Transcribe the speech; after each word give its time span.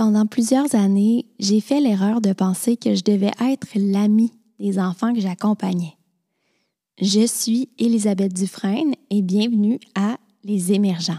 Pendant 0.00 0.24
plusieurs 0.24 0.74
années, 0.74 1.26
j'ai 1.38 1.60
fait 1.60 1.78
l'erreur 1.78 2.22
de 2.22 2.32
penser 2.32 2.78
que 2.78 2.94
je 2.94 3.04
devais 3.04 3.32
être 3.38 3.68
l'ami 3.74 4.32
des 4.58 4.78
enfants 4.78 5.12
que 5.12 5.20
j'accompagnais. 5.20 5.92
Je 7.02 7.26
suis 7.26 7.68
Elisabeth 7.78 8.32
Dufresne 8.32 8.94
et 9.10 9.20
bienvenue 9.20 9.78
à 9.94 10.16
Les 10.42 10.72
Émergents. 10.72 11.18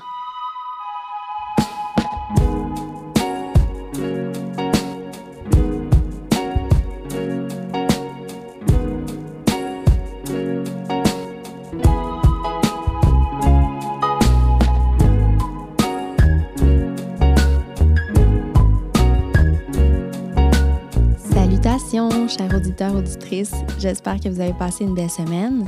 Auditeurs, 22.82 22.96
auditrices. 22.96 23.56
J'espère 23.80 24.20
que 24.20 24.30
vous 24.30 24.40
avez 24.40 24.54
passé 24.54 24.84
une 24.84 24.96
belle 24.96 25.10
semaine. 25.10 25.66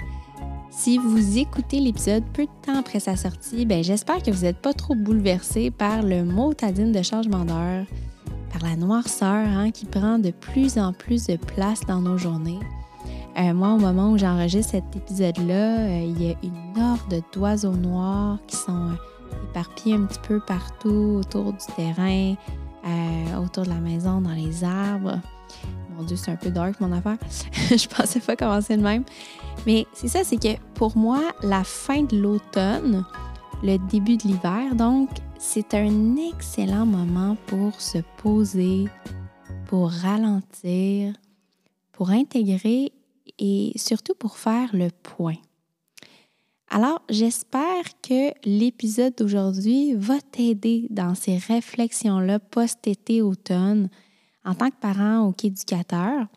Si 0.70 0.98
vous 0.98 1.38
écoutez 1.38 1.80
l'épisode 1.80 2.24
peu 2.34 2.44
de 2.44 2.52
temps 2.66 2.80
après 2.80 3.00
sa 3.00 3.16
sortie, 3.16 3.66
ben 3.66 3.84
j'espère 3.84 4.24
que 4.24 4.32
vous 4.32 4.44
n'êtes 4.44 4.58
pas 4.58 4.74
trop 4.74 4.96
bouleversé 4.96 5.70
par 5.70 6.02
le 6.02 6.24
mot 6.24 6.54
tadine 6.54 6.92
de 6.92 7.02
changement 7.04 7.46
d'heure, 7.46 7.86
par 8.52 8.64
la 8.68 8.76
noirceur 8.76 9.48
hein, 9.48 9.70
qui 9.72 9.86
prend 9.86 10.18
de 10.18 10.32
plus 10.32 10.78
en 10.78 10.94
plus 10.94 11.28
de 11.28 11.36
place 11.36 11.82
dans 11.88 12.02
nos 12.02 12.18
journées. 12.18 12.60
Euh, 13.38 13.54
moi, 13.54 13.74
au 13.74 13.78
moment 13.78 14.12
où 14.12 14.18
j'enregistre 14.18 14.72
cet 14.72 14.96
épisode-là, 14.96 15.80
euh, 15.80 16.06
il 16.08 16.22
y 16.22 16.32
a 16.32 16.36
une 16.44 16.82
horde 16.82 17.24
d'oiseaux 17.34 17.76
noirs 17.76 18.40
qui 18.48 18.56
sont 18.56 18.90
euh, 18.90 19.50
éparpillés 19.50 19.96
un 19.96 20.06
petit 20.06 20.20
peu 20.28 20.40
partout 20.40 21.20
autour 21.20 21.54
du 21.54 21.66
terrain, 21.76 22.36
autour 23.42 23.64
de 23.64 23.70
la 23.70 23.80
maison, 23.80 24.22
dans 24.22 24.34
les 24.34 24.64
arbres. 24.64 25.20
Mon 25.96 26.04
Dieu, 26.04 26.16
c'est 26.16 26.32
un 26.32 26.36
peu 26.36 26.50
dark 26.50 26.80
mon 26.80 26.92
affaire. 26.92 27.18
je 27.70 27.88
pensais 27.88 28.20
pas 28.20 28.36
commencer 28.36 28.78
de 28.78 28.82
même. 28.82 29.04
Mais 29.66 29.86
c'est 29.94 30.08
ça, 30.08 30.24
c'est 30.24 30.38
que 30.38 30.60
pour 30.74 30.98
moi, 30.98 31.22
la 31.44 31.64
fin 31.64 32.04
de 32.04 32.18
l'automne, 32.18 33.06
le 33.62 33.78
début 33.90 34.18
de 34.18 34.24
l'hiver, 34.24 34.76
donc, 34.76 35.10
c'est 35.38 35.74
un 35.74 36.16
excellent 36.16 36.86
moment 36.86 37.38
pour 37.48 37.80
se 37.80 38.00
poser, 38.18 38.86
pour 39.68 39.92
ralentir, 39.92 41.14
pour 41.92 42.10
intégrer 42.10 42.92
et 43.40 43.72
surtout 43.76 44.16
pour 44.16 44.38
faire 44.38 44.70
le 44.74 44.90
point. 45.04 45.38
Alors, 46.70 47.04
j'espère 47.10 47.84
que 48.02 48.32
l'épisode 48.48 49.14
d'aujourd'hui 49.16 49.94
va 49.94 50.20
t'aider 50.20 50.88
dans 50.90 51.14
ces 51.14 51.38
réflexions-là 51.38 52.40
post-été 52.40 53.22
automne 53.22 53.90
en 54.46 54.56
tant 54.56 54.70
que 54.70 54.76
parent 54.80 55.28
ou 55.28 55.32
qu'éducateur, 55.32 56.28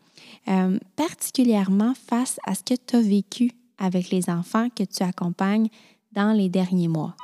euh, 0.47 0.79
particulièrement 0.95 1.93
face 1.93 2.39
à 2.45 2.55
ce 2.55 2.63
que 2.63 2.73
tu 2.75 2.95
as 2.95 3.01
vécu 3.01 3.51
avec 3.77 4.09
les 4.09 4.29
enfants 4.29 4.69
que 4.69 4.83
tu 4.83 5.03
accompagnes 5.03 5.69
dans 6.13 6.31
les 6.31 6.49
derniers 6.49 6.87
mois? 6.87 7.15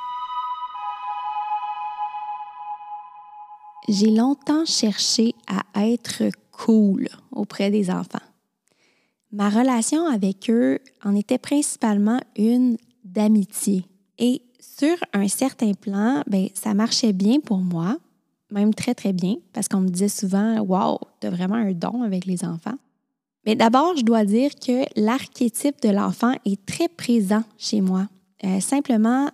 J'ai 3.89 4.11
longtemps 4.11 4.65
cherché 4.65 5.35
à 5.47 5.87
être 5.87 6.23
cool 6.51 7.09
auprès 7.31 7.69
des 7.69 7.89
enfants. 7.89 8.19
Ma 9.31 9.49
relation 9.49 10.05
avec 10.05 10.49
eux 10.49 10.79
en 11.03 11.15
était 11.15 11.37
principalement 11.37 12.19
une 12.37 12.77
d'amitié. 13.03 13.85
Et 14.19 14.41
sur 14.59 14.95
un 15.11 15.27
certain 15.27 15.73
plan, 15.73 16.23
ben, 16.27 16.47
ça 16.53 16.73
marchait 16.73 17.13
bien 17.13 17.39
pour 17.39 17.57
moi, 17.57 17.97
même 18.53 18.73
très, 18.73 18.93
très 18.93 19.13
bien, 19.13 19.35
parce 19.51 19.67
qu'on 19.67 19.81
me 19.81 19.89
disait 19.89 20.07
souvent 20.07 20.59
Wow, 20.59 20.99
tu 21.19 21.27
as 21.27 21.29
vraiment 21.29 21.55
un 21.55 21.71
don 21.73 22.03
avec 22.03 22.25
les 22.25 22.45
enfants. 22.45 22.77
Mais 23.45 23.55
d'abord, 23.55 23.97
je 23.97 24.03
dois 24.03 24.23
dire 24.23 24.51
que 24.55 24.85
l'archétype 24.95 25.81
de 25.81 25.89
l'enfant 25.89 26.33
est 26.45 26.65
très 26.65 26.87
présent 26.87 27.43
chez 27.57 27.81
moi, 27.81 28.07
euh, 28.45 28.59
simplement 28.61 29.29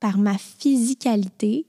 par 0.00 0.18
ma 0.18 0.36
physicalité. 0.36 1.66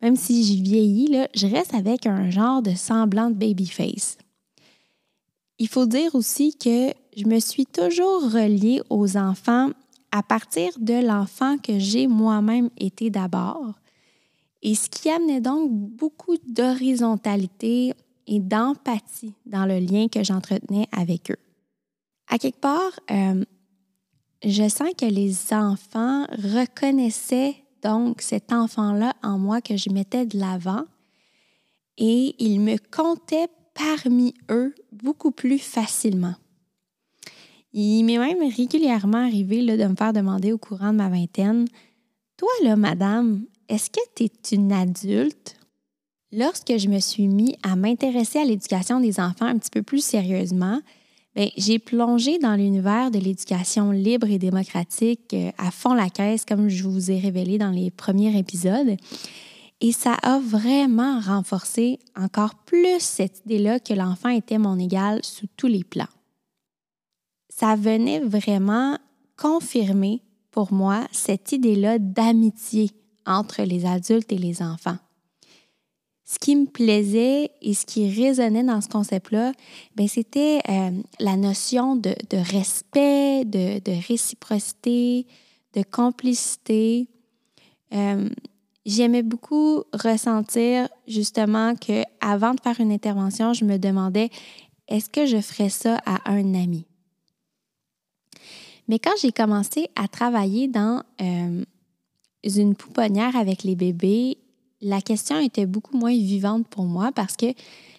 Même 0.00 0.16
si 0.16 0.44
j'y 0.44 0.62
vieillis, 0.62 1.08
là, 1.08 1.28
je 1.34 1.46
reste 1.46 1.74
avec 1.74 2.06
un 2.06 2.30
genre 2.30 2.62
de 2.62 2.74
semblant 2.74 3.28
de 3.28 3.34
baby 3.34 3.66
face. 3.66 4.16
Il 5.58 5.68
faut 5.68 5.86
dire 5.86 6.14
aussi 6.14 6.56
que 6.56 6.92
je 7.16 7.26
me 7.26 7.38
suis 7.38 7.66
toujours 7.66 8.22
reliée 8.22 8.82
aux 8.88 9.16
enfants 9.16 9.70
à 10.12 10.22
partir 10.22 10.70
de 10.78 11.06
l'enfant 11.06 11.58
que 11.58 11.78
j'ai 11.78 12.06
moi-même 12.06 12.70
été 12.78 13.10
d'abord 13.10 13.74
et 14.66 14.74
ce 14.74 14.90
qui 14.90 15.08
amenait 15.08 15.40
donc 15.40 15.70
beaucoup 15.70 16.36
d'horizontalité 16.48 17.94
et 18.26 18.40
d'empathie 18.40 19.32
dans 19.46 19.64
le 19.64 19.78
lien 19.78 20.08
que 20.08 20.24
j'entretenais 20.24 20.88
avec 20.90 21.30
eux. 21.30 21.38
À 22.26 22.36
quelque 22.36 22.58
part, 22.58 22.98
euh, 23.12 23.44
je 24.44 24.68
sens 24.68 24.90
que 24.98 25.06
les 25.06 25.52
enfants 25.52 26.26
reconnaissaient 26.32 27.54
donc 27.80 28.20
cet 28.20 28.52
enfant-là 28.52 29.14
en 29.22 29.38
moi 29.38 29.60
que 29.60 29.76
je 29.76 29.88
mettais 29.90 30.26
de 30.26 30.36
l'avant 30.36 30.82
et 31.96 32.34
ils 32.40 32.58
me 32.58 32.76
comptaient 32.90 33.48
parmi 33.72 34.34
eux 34.50 34.74
beaucoup 34.90 35.30
plus 35.30 35.60
facilement. 35.60 36.34
Il 37.72 38.02
m'est 38.02 38.18
même 38.18 38.50
régulièrement 38.52 39.18
arrivé 39.18 39.64
de 39.64 39.86
me 39.86 39.94
faire 39.94 40.12
demander 40.12 40.52
au 40.52 40.58
courant 40.58 40.90
de 40.90 40.98
ma 40.98 41.08
vingtaine 41.08 41.66
Toi, 42.36 42.48
là, 42.64 42.74
madame, 42.74 43.44
est-ce 43.68 43.90
que 43.90 44.00
tu 44.14 44.24
es 44.24 44.54
une 44.56 44.72
adulte? 44.72 45.56
Lorsque 46.32 46.76
je 46.76 46.88
me 46.88 46.98
suis 46.98 47.28
mis 47.28 47.56
à 47.62 47.76
m'intéresser 47.76 48.38
à 48.38 48.44
l'éducation 48.44 49.00
des 49.00 49.20
enfants 49.20 49.46
un 49.46 49.58
petit 49.58 49.70
peu 49.70 49.82
plus 49.82 50.04
sérieusement, 50.04 50.80
ben, 51.34 51.50
j'ai 51.56 51.78
plongé 51.78 52.38
dans 52.38 52.54
l'univers 52.56 53.10
de 53.10 53.18
l'éducation 53.18 53.90
libre 53.90 54.28
et 54.28 54.38
démocratique 54.38 55.34
euh, 55.34 55.50
à 55.58 55.70
fond 55.70 55.94
la 55.94 56.08
caisse, 56.08 56.44
comme 56.44 56.68
je 56.68 56.82
vous 56.82 57.10
ai 57.10 57.18
révélé 57.18 57.58
dans 57.58 57.70
les 57.70 57.90
premiers 57.90 58.38
épisodes. 58.38 58.96
Et 59.82 59.92
ça 59.92 60.14
a 60.22 60.38
vraiment 60.38 61.20
renforcé 61.20 61.98
encore 62.16 62.54
plus 62.54 63.00
cette 63.00 63.42
idée-là 63.44 63.80
que 63.80 63.92
l'enfant 63.92 64.30
était 64.30 64.56
mon 64.56 64.78
égal 64.78 65.20
sous 65.22 65.46
tous 65.56 65.66
les 65.66 65.84
plans. 65.84 66.08
Ça 67.50 67.76
venait 67.76 68.20
vraiment 68.20 68.98
confirmer 69.36 70.22
pour 70.50 70.72
moi 70.72 71.06
cette 71.12 71.52
idée-là 71.52 71.98
d'amitié 71.98 72.90
entre 73.26 73.62
les 73.62 73.84
adultes 73.84 74.32
et 74.32 74.38
les 74.38 74.62
enfants. 74.62 74.98
Ce 76.28 76.40
qui 76.40 76.56
me 76.56 76.66
plaisait 76.66 77.52
et 77.62 77.72
ce 77.74 77.86
qui 77.86 78.10
résonnait 78.10 78.64
dans 78.64 78.80
ce 78.80 78.88
concept-là, 78.88 79.52
ben, 79.94 80.08
c'était 80.08 80.60
euh, 80.68 80.90
la 81.20 81.36
notion 81.36 81.94
de, 81.94 82.14
respect, 82.32 83.44
de, 83.44 84.06
réciprocité, 84.08 85.26
de 85.74 85.84
complicité. 85.84 87.08
Euh, 87.94 88.28
j'aimais 88.84 89.22
beaucoup 89.22 89.84
ressentir 89.92 90.88
justement 91.06 91.76
que 91.76 92.02
avant 92.20 92.54
de 92.54 92.60
faire 92.60 92.80
une 92.80 92.90
intervention, 92.90 93.52
je 93.52 93.64
me 93.64 93.78
demandais 93.78 94.30
est-ce 94.88 95.08
que 95.08 95.26
je 95.26 95.40
ferais 95.40 95.68
ça 95.68 96.00
à 96.06 96.28
un 96.30 96.54
ami? 96.54 96.86
Mais 98.88 98.98
quand 98.98 99.14
j'ai 99.20 99.32
commencé 99.32 99.88
à 99.96 100.08
travailler 100.08 100.66
dans 100.68 101.02
euh, 101.20 101.64
une 102.48 102.74
pouponnière 102.74 103.36
avec 103.36 103.62
les 103.62 103.74
bébés, 103.74 104.38
la 104.80 105.00
question 105.00 105.38
était 105.40 105.66
beaucoup 105.66 105.96
moins 105.96 106.12
vivante 106.12 106.66
pour 106.68 106.84
moi 106.84 107.10
parce 107.14 107.36
que 107.36 107.46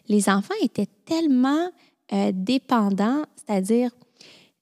les 0.07 0.29
enfants 0.29 0.53
étaient 0.61 0.87
tellement 1.05 1.69
euh, 2.13 2.31
dépendants, 2.33 3.23
c'est-à-dire 3.35 3.91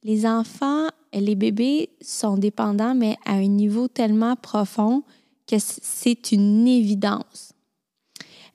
les 0.04 0.26
enfants, 0.26 0.88
les 1.14 1.36
bébés 1.36 1.90
sont 2.02 2.38
dépendants, 2.38 2.96
mais 2.96 3.18
à 3.26 3.34
un 3.34 3.48
niveau 3.48 3.88
tellement 3.88 4.36
profond 4.36 5.04
que 5.48 5.58
c'est 5.60 6.32
une 6.32 6.68
évidence. 6.68 7.54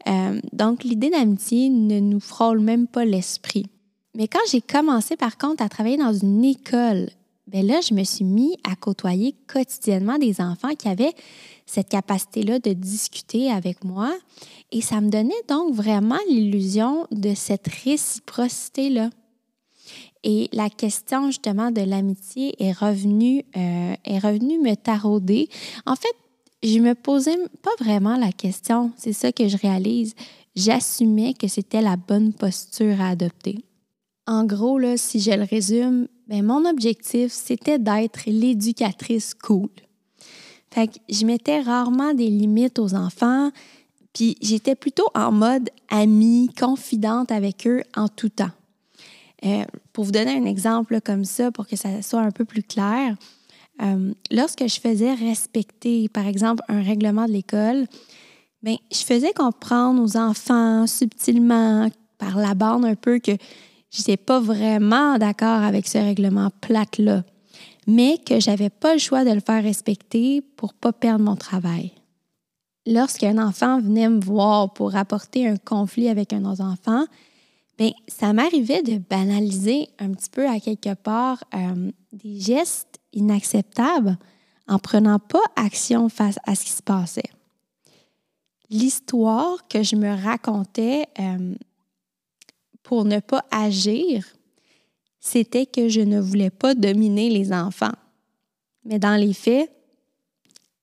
Euh, 0.08 0.40
donc, 0.52 0.84
l'idée 0.84 1.10
d'amitié 1.10 1.68
ne 1.68 2.00
nous 2.00 2.20
frôle 2.20 2.60
même 2.60 2.86
pas 2.86 3.04
l'esprit. 3.04 3.66
Mais 4.14 4.28
quand 4.28 4.40
j'ai 4.50 4.60
commencé, 4.60 5.16
par 5.16 5.38
contre, 5.38 5.62
à 5.62 5.68
travailler 5.68 5.96
dans 5.96 6.12
une 6.12 6.44
école 6.44 7.10
Bien 7.50 7.62
là, 7.64 7.80
je 7.80 7.94
me 7.94 8.04
suis 8.04 8.24
mis 8.24 8.56
à 8.62 8.76
côtoyer 8.76 9.34
quotidiennement 9.48 10.18
des 10.18 10.40
enfants 10.40 10.76
qui 10.78 10.86
avaient 10.86 11.14
cette 11.66 11.88
capacité-là 11.88 12.60
de 12.60 12.72
discuter 12.72 13.50
avec 13.50 13.82
moi. 13.82 14.16
Et 14.70 14.80
ça 14.80 15.00
me 15.00 15.10
donnait 15.10 15.42
donc 15.48 15.74
vraiment 15.74 16.18
l'illusion 16.28 17.08
de 17.10 17.34
cette 17.34 17.66
réciprocité-là. 17.66 19.10
Et 20.22 20.48
la 20.52 20.70
question 20.70 21.26
justement 21.26 21.72
de 21.72 21.80
l'amitié 21.80 22.54
est 22.62 22.70
revenue, 22.70 23.44
euh, 23.56 23.94
est 24.04 24.18
revenue 24.20 24.60
me 24.60 24.76
tarauder. 24.76 25.48
En 25.86 25.96
fait, 25.96 26.14
je 26.62 26.78
me 26.78 26.94
posais 26.94 27.36
pas 27.62 27.84
vraiment 27.84 28.16
la 28.16 28.30
question. 28.30 28.92
C'est 28.96 29.12
ça 29.12 29.32
que 29.32 29.48
je 29.48 29.56
réalise. 29.56 30.14
J'assumais 30.54 31.34
que 31.34 31.48
c'était 31.48 31.82
la 31.82 31.96
bonne 31.96 32.32
posture 32.32 33.00
à 33.00 33.08
adopter. 33.08 33.64
En 34.28 34.44
gros, 34.44 34.78
là, 34.78 34.96
si 34.96 35.18
je 35.18 35.32
le 35.32 35.42
résume, 35.42 36.06
ben, 36.30 36.44
mon 36.44 36.64
objectif, 36.64 37.32
c'était 37.32 37.80
d'être 37.80 38.20
l'éducatrice 38.26 39.34
cool. 39.34 39.68
Fait 40.72 40.86
que 40.86 40.98
je 41.08 41.26
mettais 41.26 41.60
rarement 41.60 42.14
des 42.14 42.28
limites 42.28 42.78
aux 42.78 42.94
enfants 42.94 43.50
Puis 44.12 44.36
j'étais 44.40 44.76
plutôt 44.76 45.08
en 45.16 45.32
mode 45.32 45.70
amie, 45.88 46.48
confidente 46.56 47.32
avec 47.32 47.66
eux 47.66 47.82
en 47.96 48.06
tout 48.06 48.28
temps. 48.28 48.52
Euh, 49.44 49.64
pour 49.92 50.04
vous 50.04 50.12
donner 50.12 50.36
un 50.36 50.44
exemple 50.44 51.00
comme 51.00 51.24
ça, 51.24 51.50
pour 51.50 51.66
que 51.66 51.74
ça 51.74 52.00
soit 52.00 52.20
un 52.20 52.30
peu 52.30 52.44
plus 52.44 52.62
clair, 52.62 53.16
euh, 53.82 54.14
lorsque 54.30 54.68
je 54.68 54.80
faisais 54.80 55.14
respecter, 55.14 56.08
par 56.08 56.28
exemple, 56.28 56.62
un 56.68 56.82
règlement 56.82 57.26
de 57.26 57.32
l'école, 57.32 57.86
bien, 58.62 58.76
je 58.92 59.02
faisais 59.02 59.32
comprendre 59.32 60.00
aux 60.00 60.16
enfants 60.16 60.86
subtilement, 60.86 61.88
par 62.18 62.36
la 62.36 62.54
bande 62.54 62.84
un 62.84 62.94
peu, 62.94 63.18
que 63.18 63.32
je 63.90 63.98
n'étais 63.98 64.16
pas 64.16 64.40
vraiment 64.40 65.18
d'accord 65.18 65.62
avec 65.62 65.88
ce 65.88 65.98
règlement 65.98 66.50
plate-là, 66.60 67.24
mais 67.86 68.18
que 68.18 68.40
j'avais 68.40 68.70
pas 68.70 68.94
le 68.94 69.00
choix 69.00 69.24
de 69.24 69.30
le 69.30 69.40
faire 69.40 69.62
respecter 69.62 70.40
pour 70.40 70.74
pas 70.74 70.92
perdre 70.92 71.24
mon 71.24 71.36
travail. 71.36 71.92
Lorsqu'un 72.86 73.38
enfant 73.38 73.80
venait 73.80 74.08
me 74.08 74.20
voir 74.20 74.72
pour 74.72 74.96
apporter 74.96 75.46
un 75.46 75.56
conflit 75.56 76.08
avec 76.08 76.32
un 76.32 76.44
autre 76.44 76.62
enfant, 76.62 77.04
bien, 77.78 77.92
ça 78.08 78.32
m'arrivait 78.32 78.82
de 78.82 78.98
banaliser 78.98 79.88
un 79.98 80.12
petit 80.12 80.30
peu 80.30 80.48
à 80.48 80.60
quelque 80.60 80.94
part 80.94 81.42
euh, 81.54 81.90
des 82.12 82.40
gestes 82.40 83.00
inacceptables 83.12 84.16
en 84.68 84.78
prenant 84.78 85.18
pas 85.18 85.42
action 85.56 86.08
face 86.08 86.38
à 86.46 86.54
ce 86.54 86.64
qui 86.64 86.70
se 86.70 86.82
passait. 86.82 87.30
L'histoire 88.70 89.66
que 89.68 89.82
je 89.82 89.96
me 89.96 90.14
racontais 90.14 91.06
euh, 91.18 91.54
pour 92.90 93.04
ne 93.04 93.20
pas 93.20 93.44
agir, 93.52 94.26
c'était 95.20 95.64
que 95.64 95.88
je 95.88 96.00
ne 96.00 96.18
voulais 96.18 96.50
pas 96.50 96.74
dominer 96.74 97.30
les 97.30 97.52
enfants. 97.52 97.94
Mais 98.84 98.98
dans 98.98 99.14
les 99.14 99.32
faits, 99.32 99.70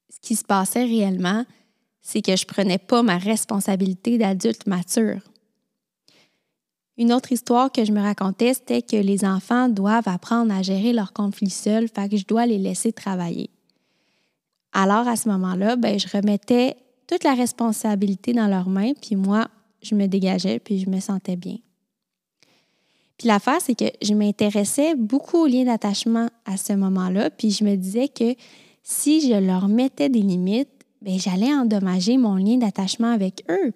ce 0.09 0.17
qui 0.21 0.37
se 0.37 0.45
passait 0.45 0.85
réellement, 0.85 1.43
c'est 2.01 2.21
que 2.21 2.33
je 2.37 2.45
ne 2.45 2.53
prenais 2.53 2.77
pas 2.77 3.03
ma 3.03 3.17
responsabilité 3.17 4.17
d'adulte 4.17 4.67
mature. 4.67 5.19
Une 6.95 7.11
autre 7.11 7.33
histoire 7.33 7.73
que 7.73 7.83
je 7.83 7.91
me 7.91 8.01
racontais, 8.01 8.53
c'était 8.53 8.81
que 8.81 8.95
les 8.95 9.25
enfants 9.25 9.67
doivent 9.67 10.07
apprendre 10.07 10.53
à 10.53 10.61
gérer 10.61 10.93
leurs 10.93 11.11
conflits 11.11 11.49
seuls, 11.49 11.89
fait 11.89 12.07
que 12.07 12.15
je 12.15 12.25
dois 12.25 12.45
les 12.45 12.57
laisser 12.57 12.93
travailler. 12.93 13.49
Alors, 14.71 15.09
à 15.09 15.17
ce 15.17 15.27
moment-là, 15.27 15.75
ben, 15.75 15.99
je 15.99 16.07
remettais 16.07 16.77
toute 17.05 17.25
la 17.25 17.33
responsabilité 17.33 18.31
dans 18.31 18.47
leurs 18.47 18.69
mains, 18.69 18.93
puis 18.93 19.17
moi, 19.17 19.49
je 19.81 19.93
me 19.93 20.07
dégageais, 20.07 20.59
puis 20.59 20.79
je 20.79 20.89
me 20.89 21.01
sentais 21.01 21.35
bien. 21.35 21.57
Puis 23.17 23.27
l'affaire, 23.27 23.59
c'est 23.59 23.75
que 23.75 23.85
je 24.01 24.13
m'intéressais 24.13 24.95
beaucoup 24.95 25.37
aux 25.37 25.47
liens 25.47 25.65
d'attachement 25.65 26.29
à 26.45 26.57
ce 26.57 26.73
moment-là, 26.73 27.29
puis 27.29 27.51
je 27.51 27.63
me 27.63 27.75
disais 27.75 28.07
que 28.07 28.35
si 28.83 29.21
je 29.21 29.33
leur 29.33 29.67
mettais 29.67 30.09
des 30.09 30.21
limites, 30.21 30.69
bien, 31.01 31.17
j'allais 31.17 31.53
endommager 31.53 32.17
mon 32.17 32.35
lien 32.35 32.57
d'attachement 32.57 33.11
avec 33.11 33.43
eux. 33.49 33.73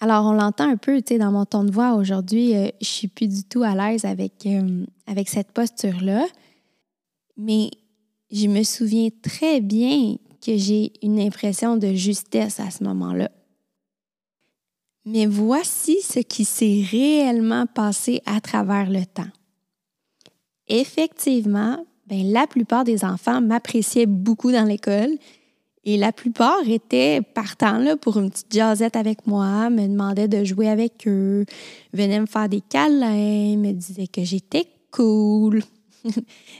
Alors, 0.00 0.24
on 0.24 0.32
l'entend 0.32 0.68
un 0.68 0.78
peu, 0.78 1.02
tu 1.02 1.14
sais, 1.14 1.18
dans 1.18 1.30
mon 1.30 1.44
ton 1.44 1.62
de 1.62 1.70
voix 1.70 1.92
aujourd'hui, 1.92 2.56
euh, 2.56 2.68
je 2.80 2.86
suis 2.86 3.08
plus 3.08 3.28
du 3.28 3.44
tout 3.44 3.62
à 3.62 3.74
l'aise 3.74 4.06
avec, 4.06 4.46
euh, 4.46 4.86
avec 5.06 5.28
cette 5.28 5.52
posture-là. 5.52 6.26
Mais 7.36 7.70
je 8.30 8.46
me 8.46 8.62
souviens 8.62 9.10
très 9.22 9.60
bien 9.60 10.16
que 10.44 10.56
j'ai 10.56 10.92
une 11.02 11.20
impression 11.20 11.76
de 11.76 11.92
justesse 11.92 12.60
à 12.60 12.70
ce 12.70 12.82
moment-là. 12.84 13.30
Mais 15.12 15.26
voici 15.26 15.98
ce 16.02 16.20
qui 16.20 16.44
s'est 16.44 16.84
réellement 16.88 17.66
passé 17.66 18.22
à 18.26 18.40
travers 18.40 18.88
le 18.88 19.04
temps. 19.04 19.30
Effectivement, 20.68 21.84
ben, 22.06 22.30
la 22.30 22.46
plupart 22.46 22.84
des 22.84 23.04
enfants 23.04 23.40
m'appréciaient 23.40 24.06
beaucoup 24.06 24.52
dans 24.52 24.62
l'école 24.62 25.10
et 25.84 25.96
la 25.96 26.12
plupart 26.12 26.60
étaient 26.64 27.22
partants 27.22 27.84
pour 28.00 28.18
une 28.18 28.30
petite 28.30 28.54
jasette 28.54 28.94
avec 28.94 29.26
moi, 29.26 29.68
me 29.68 29.88
demandaient 29.88 30.28
de 30.28 30.44
jouer 30.44 30.68
avec 30.68 31.08
eux, 31.08 31.44
venaient 31.92 32.20
me 32.20 32.26
faire 32.26 32.48
des 32.48 32.60
câlins, 32.60 33.56
me 33.56 33.72
disaient 33.72 34.06
que 34.06 34.22
j'étais 34.22 34.68
cool. 34.92 35.64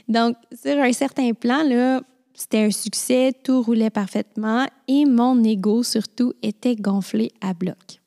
Donc, 0.09 0.35
sur 0.61 0.77
un 0.77 0.91
certain 0.91 1.31
plan, 1.31 1.63
là, 1.63 2.01
c'était 2.33 2.65
un 2.65 2.71
succès, 2.71 3.31
tout 3.43 3.61
roulait 3.61 3.89
parfaitement 3.89 4.65
et 4.89 5.05
mon 5.05 5.41
ego 5.41 5.83
surtout 5.83 6.33
était 6.41 6.75
gonflé 6.75 7.31
à 7.39 7.53
bloc. 7.53 8.00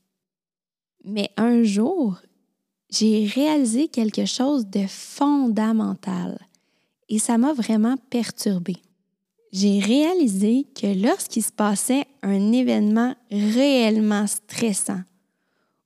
Mais 1.04 1.30
un 1.36 1.62
jour, 1.62 2.16
j'ai 2.90 3.26
réalisé 3.26 3.88
quelque 3.88 4.24
chose 4.24 4.66
de 4.66 4.86
fondamental 4.86 6.38
et 7.08 7.18
ça 7.18 7.38
m'a 7.38 7.52
vraiment 7.52 7.96
perturbée 8.10 8.80
j'ai 9.54 9.78
réalisé 9.78 10.66
que 10.74 11.00
lorsqu'il 11.00 11.44
se 11.44 11.52
passait 11.52 12.06
un 12.24 12.52
événement 12.52 13.14
réellement 13.30 14.26
stressant 14.26 15.00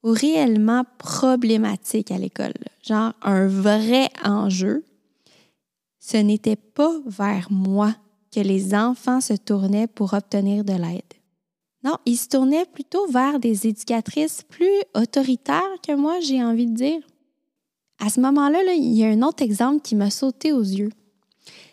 ou 0.02 0.12
réellement 0.12 0.84
problématique 0.96 2.10
à 2.10 2.16
l'école, 2.16 2.54
genre 2.82 3.12
un 3.20 3.46
vrai 3.46 4.08
enjeu, 4.24 4.86
ce 5.98 6.16
n'était 6.16 6.56
pas 6.56 6.94
vers 7.04 7.52
moi 7.52 7.94
que 8.34 8.40
les 8.40 8.74
enfants 8.74 9.20
se 9.20 9.34
tournaient 9.34 9.86
pour 9.86 10.14
obtenir 10.14 10.64
de 10.64 10.72
l'aide. 10.72 11.02
Non, 11.84 11.96
ils 12.06 12.16
se 12.16 12.28
tournaient 12.28 12.66
plutôt 12.66 13.06
vers 13.06 13.38
des 13.38 13.66
éducatrices 13.66 14.42
plus 14.48 14.82
autoritaires 14.94 15.62
que 15.86 15.94
moi, 15.94 16.18
j'ai 16.20 16.42
envie 16.42 16.66
de 16.66 16.74
dire. 16.74 17.00
À 18.00 18.10
ce 18.10 18.20
moment-là, 18.20 18.62
là, 18.64 18.72
il 18.72 18.92
y 18.94 19.04
a 19.04 19.08
un 19.08 19.22
autre 19.22 19.42
exemple 19.42 19.82
qui 19.82 19.94
m'a 19.94 20.10
sauté 20.10 20.52
aux 20.52 20.62
yeux. 20.62 20.90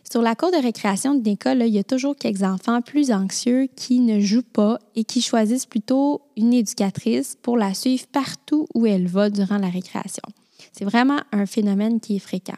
Sur 0.10 0.22
la 0.22 0.36
cour 0.36 0.52
de 0.52 0.62
récréation 0.62 1.16
de 1.16 1.24
l'école, 1.24 1.64
il 1.64 1.74
y 1.74 1.80
a 1.80 1.84
toujours 1.84 2.16
quelques 2.16 2.44
enfants 2.44 2.82
plus 2.82 3.12
anxieux 3.12 3.68
qui 3.76 4.00
ne 4.00 4.20
jouent 4.20 4.44
pas 4.44 4.80
et 4.96 5.04
qui 5.04 5.22
choisissent 5.22 5.66
plutôt 5.66 6.22
une 6.38 6.54
éducatrice 6.54 7.38
pour 7.42 7.58
la 7.58 7.74
suivre 7.74 8.06
partout 8.08 8.68
où 8.76 8.86
elle 8.86 9.08
va 9.08 9.30
durant 9.30 9.58
la 9.58 9.70
récréation. 9.70 10.24
C'est 10.72 10.86
vraiment 10.86 11.20
un 11.32 11.46
phénomène 11.46 12.00
qui 12.00 12.16
est 12.16 12.20
fréquent. 12.20 12.58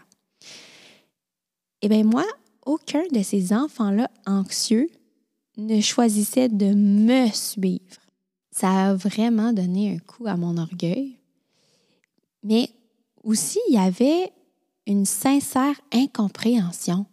Eh 1.81 1.89
bien, 1.89 2.03
moi, 2.03 2.25
aucun 2.65 3.03
de 3.11 3.21
ces 3.21 3.53
enfants-là 3.53 4.09
anxieux 4.25 4.89
ne 5.57 5.81
choisissait 5.81 6.49
de 6.49 6.73
me 6.73 7.27
suivre. 7.29 8.01
Ça 8.51 8.89
a 8.89 8.93
vraiment 8.95 9.53
donné 9.53 9.93
un 9.95 9.99
coup 9.99 10.27
à 10.27 10.37
mon 10.37 10.57
orgueil. 10.57 11.17
Mais 12.43 12.69
aussi, 13.23 13.59
il 13.69 13.75
y 13.75 13.77
avait 13.77 14.31
une 14.85 15.05
sincère 15.05 15.75
incompréhension 15.91 17.05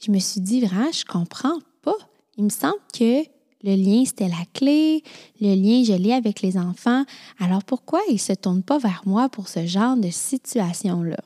je 0.00 0.10
me 0.10 0.18
suis 0.18 0.40
dit, 0.40 0.60
vraiment, 0.64 0.92
je 0.92 1.04
comprends 1.04 1.58
pas. 1.82 1.96
Il 2.36 2.44
me 2.44 2.50
semble 2.50 2.78
que 2.92 3.22
le 3.64 3.74
lien, 3.74 4.04
c'était 4.04 4.28
la 4.28 4.44
clé. 4.54 5.02
Le 5.40 5.54
lien, 5.54 5.82
je 5.84 5.94
l'ai 5.94 6.12
avec 6.12 6.40
les 6.40 6.56
enfants. 6.56 7.04
Alors 7.40 7.64
pourquoi 7.64 8.00
ils 8.08 8.14
ne 8.14 8.18
se 8.18 8.32
tournent 8.32 8.62
pas 8.62 8.78
vers 8.78 9.02
moi 9.06 9.28
pour 9.28 9.48
ce 9.48 9.66
genre 9.66 9.96
de 9.96 10.10
situation-là? 10.10 11.18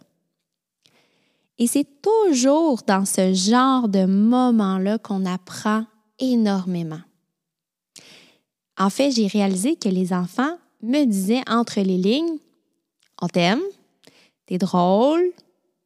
Et 1.59 1.67
c'est 1.67 1.87
toujours 2.01 2.83
dans 2.87 3.05
ce 3.05 3.35
genre 3.35 3.89
de 3.89 4.07
moment-là 4.07 4.99
qu'on 4.99 5.27
apprend 5.27 5.85
énormément. 6.23 7.01
En 8.79 8.89
fait, 8.89 9.11
j'ai 9.11 9.27
réalisé 9.27 9.77
que 9.77 9.89
les 9.89 10.13
enfants 10.13 10.57
me 10.81 11.05
disaient 11.05 11.43
entre 11.47 11.81
les 11.81 11.99
lignes, 11.99 12.39
on 13.21 13.29
t'aime, 13.29 13.61
t'es 14.47 14.59
drôle, 14.59 15.33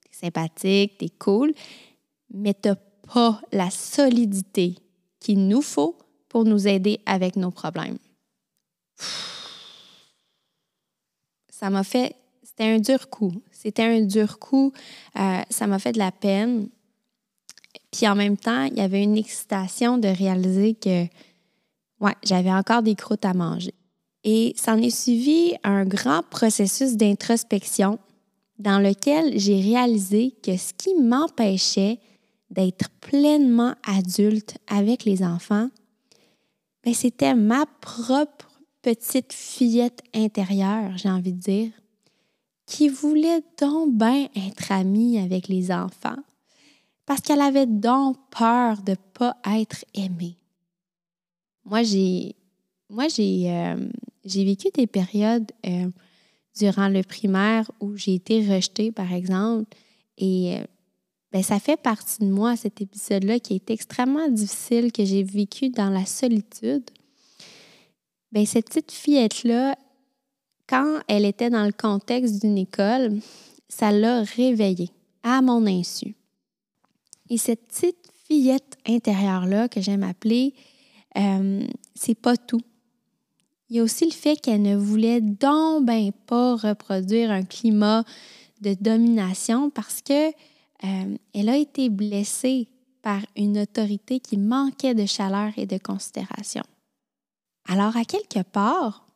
t'es 0.03 0.27
sympathique, 0.27 0.99
t'es 0.99 1.09
cool, 1.09 1.53
mais 2.33 2.55
tu 2.55 2.69
n'as 2.69 2.77
pas 3.13 3.41
la 3.53 3.71
solidité 3.71 4.77
qu'il 5.19 5.49
nous 5.49 5.63
faut 5.63 5.97
pour 6.29 6.45
nous 6.45 6.69
aider 6.69 7.01
avec 7.07 7.37
nos 7.37 7.51
problèmes. 7.51 7.99
Ça 11.49 11.71
m'a 11.71 11.85
fait, 11.85 12.15
c'était 12.43 12.65
un 12.65 12.79
dur 12.79 13.09
coup. 13.09 13.33
C'était 13.51 13.83
un 13.83 14.01
dur 14.03 14.39
coup. 14.39 14.73
Euh, 15.19 15.41
ça 15.49 15.67
m'a 15.67 15.79
fait 15.79 15.93
de 15.93 15.99
la 15.99 16.13
peine. 16.13 16.69
Puis 17.97 18.07
en 18.07 18.15
même 18.15 18.37
temps, 18.37 18.65
il 18.65 18.77
y 18.77 18.83
avait 18.83 19.03
une 19.03 19.17
excitation 19.17 19.97
de 19.97 20.09
réaliser 20.09 20.75
que 20.75 21.07
j'avais 22.23 22.53
encore 22.53 22.83
des 22.83 22.95
croûtes 22.95 23.25
à 23.25 23.33
manger. 23.33 23.73
Et 24.23 24.53
s'en 24.59 24.77
est 24.77 24.91
suivi 24.91 25.55
un 25.65 25.87
grand 25.87 26.21
processus 26.29 26.97
d'introspection 26.99 27.99
dans 28.59 28.81
lequel 28.81 29.39
j'ai 29.39 29.63
réalisé 29.63 30.35
que 30.43 30.59
ce 30.59 30.75
qui 30.75 30.95
m'empêchait 30.95 31.99
d'être 32.51 32.91
pleinement 33.01 33.75
adulte 33.87 34.59
avec 34.67 35.07
les 35.07 35.23
enfants, 35.25 35.71
ben, 36.85 36.93
c'était 36.93 37.35
ma 37.35 37.65
propre 37.81 38.61
petite 38.83 39.33
fillette 39.33 40.03
intérieure, 40.15 40.99
j'ai 40.99 41.09
envie 41.09 41.33
de 41.33 41.41
dire, 41.41 41.71
qui 42.67 42.91
voulait 42.91 43.43
donc 43.59 43.95
bien 43.95 44.29
être 44.37 44.71
amie 44.71 45.19
avec 45.19 45.49
les 45.49 45.73
enfants 45.73 46.17
parce 47.07 47.21
qu'elle 47.21 47.41
avait 47.41 47.67
donc 47.67 48.17
peur 48.31 48.83
de 48.83 48.91
ne 48.91 48.97
pas 49.15 49.37
être 49.47 49.85
aimée. 49.95 50.37
Moi, 51.65 51.83
j'ai 51.83 52.35
moi 52.89 53.09
j'ai 53.09 53.51
euh, 53.51 53.89
vécu 54.25 54.69
des 54.75 54.87
périodes 54.87 55.51
euh, 55.67 55.89
durant 56.57 56.89
le 56.89 57.03
primaire 57.03 57.71
où 57.81 57.97
j'ai 57.97 58.15
été 58.15 58.41
rejetée, 58.47 58.93
par 58.93 59.13
exemple, 59.13 59.77
et 60.19 60.57
euh, 60.57 60.65
ben, 61.33 61.43
ça 61.43 61.59
fait 61.59 61.77
partie 61.77 62.21
de 62.21 62.31
moi, 62.31 62.57
cet 62.57 62.81
épisode-là, 62.81 63.41
qui 63.41 63.55
est 63.55 63.71
extrêmement 63.71 64.29
difficile, 64.29 64.93
que 64.93 65.05
j'ai 65.05 65.23
vécu 65.23 65.71
dans 65.71 65.91
la 65.91 66.07
solitude. 66.07 66.89
ben 68.33 68.47
cette 68.47 68.67
petite 68.67 68.93
fillette-là, 68.93 69.77
quand 70.69 71.01
elle 71.09 71.25
était 71.25 71.51
dans 71.51 71.65
le 71.65 71.73
contexte 71.73 72.41
d'une 72.41 72.59
école, 72.59 73.21
ça 73.69 73.93
l'a 73.93 74.23
réveillée 74.23 74.91
à 75.23 75.43
mon 75.43 75.67
insu. 75.67 76.15
Et 77.31 77.39
cette 77.39 77.67
petite 77.69 78.13
fillette 78.27 78.77
intérieure-là 78.87 79.69
que 79.69 79.81
j'aime 79.81 80.03
appeler, 80.03 80.55
euh, 81.17 81.67
c'est 81.95 82.15
pas 82.15 82.37
tout. 82.37 82.61
Il 83.69 83.77
y 83.77 83.81
a 83.81 83.83
aussi 83.83 84.05
le 84.05 84.13
fait 84.13 84.37
qu'elle 84.41 84.63
ne 84.63 84.77
voulait 84.77 85.21
donc 85.21 85.85
ben 85.85 86.13
pas 86.27 86.55
reproduire 86.55 87.31
un 87.31 87.43
climat 87.43 88.05
de 88.61 88.75
domination 88.75 89.71
parce 89.71 90.03
que 90.03 90.29
euh, 90.29 91.17
elle 91.35 91.49
a 91.49 91.57
été 91.57 91.89
blessée 91.89 92.69
par 93.03 93.21
une 93.37 93.59
autorité 93.59 94.21
qui 94.21 94.37
manquait 94.37 94.95
de 94.95 95.07
chaleur 95.07 95.53
et 95.57 95.67
de 95.67 95.79
considération. 95.79 96.63
Alors, 97.69 97.97
à 97.97 98.05
quelque 98.05 98.43
part, 98.43 99.07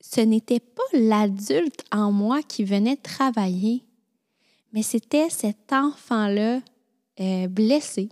ce 0.00 0.20
n'était 0.20 0.60
pas 0.60 0.82
l'adulte 0.92 1.84
en 1.92 2.10
moi 2.10 2.42
qui 2.42 2.64
venait 2.64 2.96
travailler, 2.96 3.84
mais 4.72 4.82
c'était 4.82 5.30
cet 5.30 5.72
enfant-là 5.72 6.60
euh, 7.20 7.48
blessé. 7.48 8.08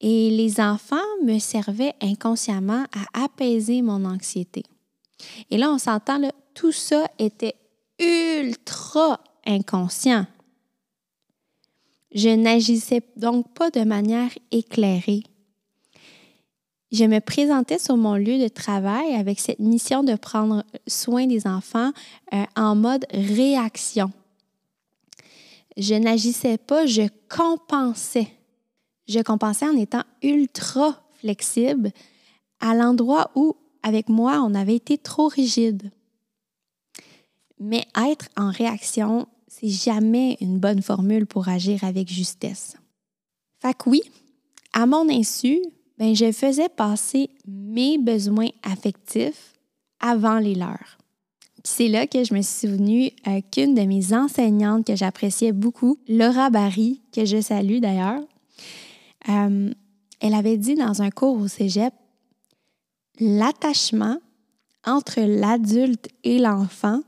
Et 0.00 0.30
les 0.30 0.60
enfants 0.60 0.96
me 1.24 1.38
servaient 1.38 1.94
inconsciemment 2.02 2.84
à 2.92 3.24
apaiser 3.24 3.82
mon 3.82 4.04
anxiété. 4.04 4.62
Et 5.50 5.56
là, 5.56 5.70
on 5.70 5.78
s'entend, 5.78 6.20
tout 6.54 6.72
ça 6.72 7.08
était 7.18 7.56
ultra 7.98 9.20
inconscient. 9.46 10.26
Je 12.14 12.28
n'agissais 12.28 13.02
donc 13.16 13.52
pas 13.54 13.70
de 13.70 13.84
manière 13.84 14.30
éclairée. 14.50 15.22
Je 16.92 17.04
me 17.04 17.20
présentais 17.20 17.78
sur 17.78 17.96
mon 17.96 18.14
lieu 18.14 18.38
de 18.38 18.48
travail 18.48 19.14
avec 19.14 19.40
cette 19.40 19.58
mission 19.58 20.02
de 20.04 20.14
prendre 20.14 20.64
soin 20.86 21.26
des 21.26 21.46
enfants 21.46 21.90
euh, 22.32 22.44
en 22.54 22.76
mode 22.76 23.04
réaction. 23.10 24.12
Je 25.76 25.94
n'agissais 25.94 26.58
pas, 26.58 26.86
je 26.86 27.02
compensais. 27.28 28.28
Je 29.08 29.20
compensais 29.20 29.66
en 29.66 29.76
étant 29.76 30.02
ultra 30.22 31.02
flexible 31.14 31.92
à 32.60 32.74
l'endroit 32.74 33.30
où, 33.34 33.56
avec 33.82 34.08
moi, 34.08 34.42
on 34.42 34.54
avait 34.54 34.76
été 34.76 34.98
trop 34.98 35.28
rigide. 35.28 35.90
Mais 37.58 37.84
être 37.96 38.28
en 38.36 38.50
réaction, 38.50 39.28
c'est 39.46 39.68
jamais 39.68 40.36
une 40.40 40.58
bonne 40.58 40.82
formule 40.82 41.26
pour 41.26 41.48
agir 41.48 41.84
avec 41.84 42.10
justesse. 42.10 42.76
Fait 43.60 43.74
que 43.74 43.88
oui, 43.88 44.02
à 44.72 44.86
mon 44.86 45.08
insu, 45.08 45.60
ben, 45.98 46.14
je 46.14 46.32
faisais 46.32 46.68
passer 46.68 47.30
mes 47.46 47.96
besoins 47.98 48.50
affectifs 48.62 49.54
avant 50.00 50.38
les 50.38 50.54
leurs. 50.54 50.98
C'est 51.66 51.88
là 51.88 52.06
que 52.06 52.22
je 52.22 52.32
me 52.32 52.42
suis 52.42 52.68
souvenue 52.68 53.10
euh, 53.26 53.40
qu'une 53.50 53.74
de 53.74 53.82
mes 53.82 54.14
enseignantes 54.14 54.86
que 54.86 54.94
j'appréciais 54.96 55.52
beaucoup, 55.52 55.98
Laura 56.08 56.50
Barry, 56.50 57.02
que 57.12 57.24
je 57.24 57.40
salue 57.40 57.78
d'ailleurs, 57.78 58.22
euh, 59.28 59.72
elle 60.20 60.34
avait 60.34 60.56
dit 60.56 60.74
dans 60.74 61.02
un 61.02 61.10
cours 61.10 61.38
au 61.38 61.48
cégep 61.48 61.92
L'attachement 63.18 64.18
entre 64.84 65.20
l'adulte 65.20 66.08
et 66.22 66.38
l'enfant 66.38 67.02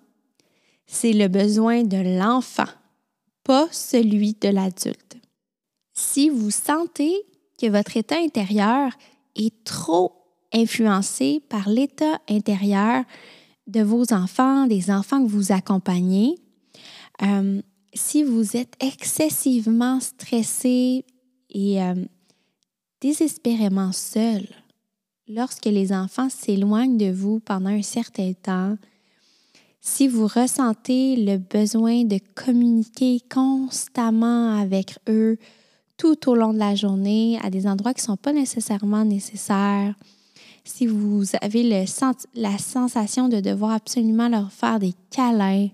c'est 0.89 1.13
le 1.13 1.29
besoin 1.29 1.85
de 1.85 2.19
l'enfant, 2.19 2.65
pas 3.45 3.69
celui 3.71 4.33
de 4.41 4.49
l'adulte. 4.49 5.19
Si 5.93 6.31
vous 6.31 6.51
sentez 6.51 7.15
que 7.61 7.67
votre 7.67 7.97
état 7.97 8.17
intérieur 8.17 8.93
est 9.37 9.65
trop 9.65 10.13
influencé 10.53 11.43
par 11.51 11.69
l'état 11.69 12.21
intérieur 12.29 13.05
de 13.69 13.83
vos 13.83 14.13
enfants, 14.13 14.67
des 14.67 14.91
enfants 14.91 15.23
que 15.23 15.31
vous 15.31 15.53
accompagnez, 15.53 16.35
euh, 17.23 17.61
si 17.95 18.23
vous 18.23 18.57
êtes 18.57 18.75
excessivement 18.81 20.01
stressé 20.01 21.05
et 21.51 21.83
euh, 21.83 21.95
désespérément 23.01 23.93
seul 23.93 24.47
lorsque 25.29 25.67
les 25.67 25.93
enfants 25.93 26.31
s'éloignent 26.31 26.97
de 26.97 27.11
vous 27.11 27.41
pendant 27.41 27.71
un 27.71 27.83
certain 27.83 28.33
temps, 28.33 28.77
si 29.81 30.09
vous 30.09 30.27
ressentez 30.27 31.17
le 31.17 31.39
besoin 31.39 32.05
de 32.05 32.19
communiquer 32.35 33.21
constamment 33.31 34.59
avec 34.59 34.99
eux 35.09 35.39
tout 35.97 36.31
au 36.31 36.35
long 36.35 36.53
de 36.53 36.59
la 36.59 36.75
journée 36.75 37.39
à 37.43 37.51
des 37.51 37.67
endroits 37.67 37.95
qui 37.95 38.03
ne 38.03 38.07
sont 38.07 38.17
pas 38.17 38.33
nécessairement 38.33 39.05
nécessaires, 39.05 39.95
si 40.69 40.87
vous 40.87 41.25
avez 41.41 41.63
la 41.63 42.59
sensation 42.59 43.29
de 43.29 43.41
devoir 43.41 43.73
absolument 43.73 44.29
leur 44.29 44.53
faire 44.53 44.79
des 44.79 44.95
câlins, 45.11 45.69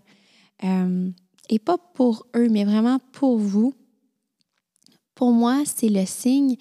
euh, 0.62 1.10
et 1.50 1.58
pas 1.58 1.78
pour 1.78 2.26
eux, 2.36 2.48
mais 2.48 2.64
vraiment 2.64 2.98
pour 3.12 3.38
vous, 3.38 3.74
pour 5.14 5.32
moi, 5.32 5.62
c'est 5.64 5.88
le 5.88 6.06
signe 6.06 6.56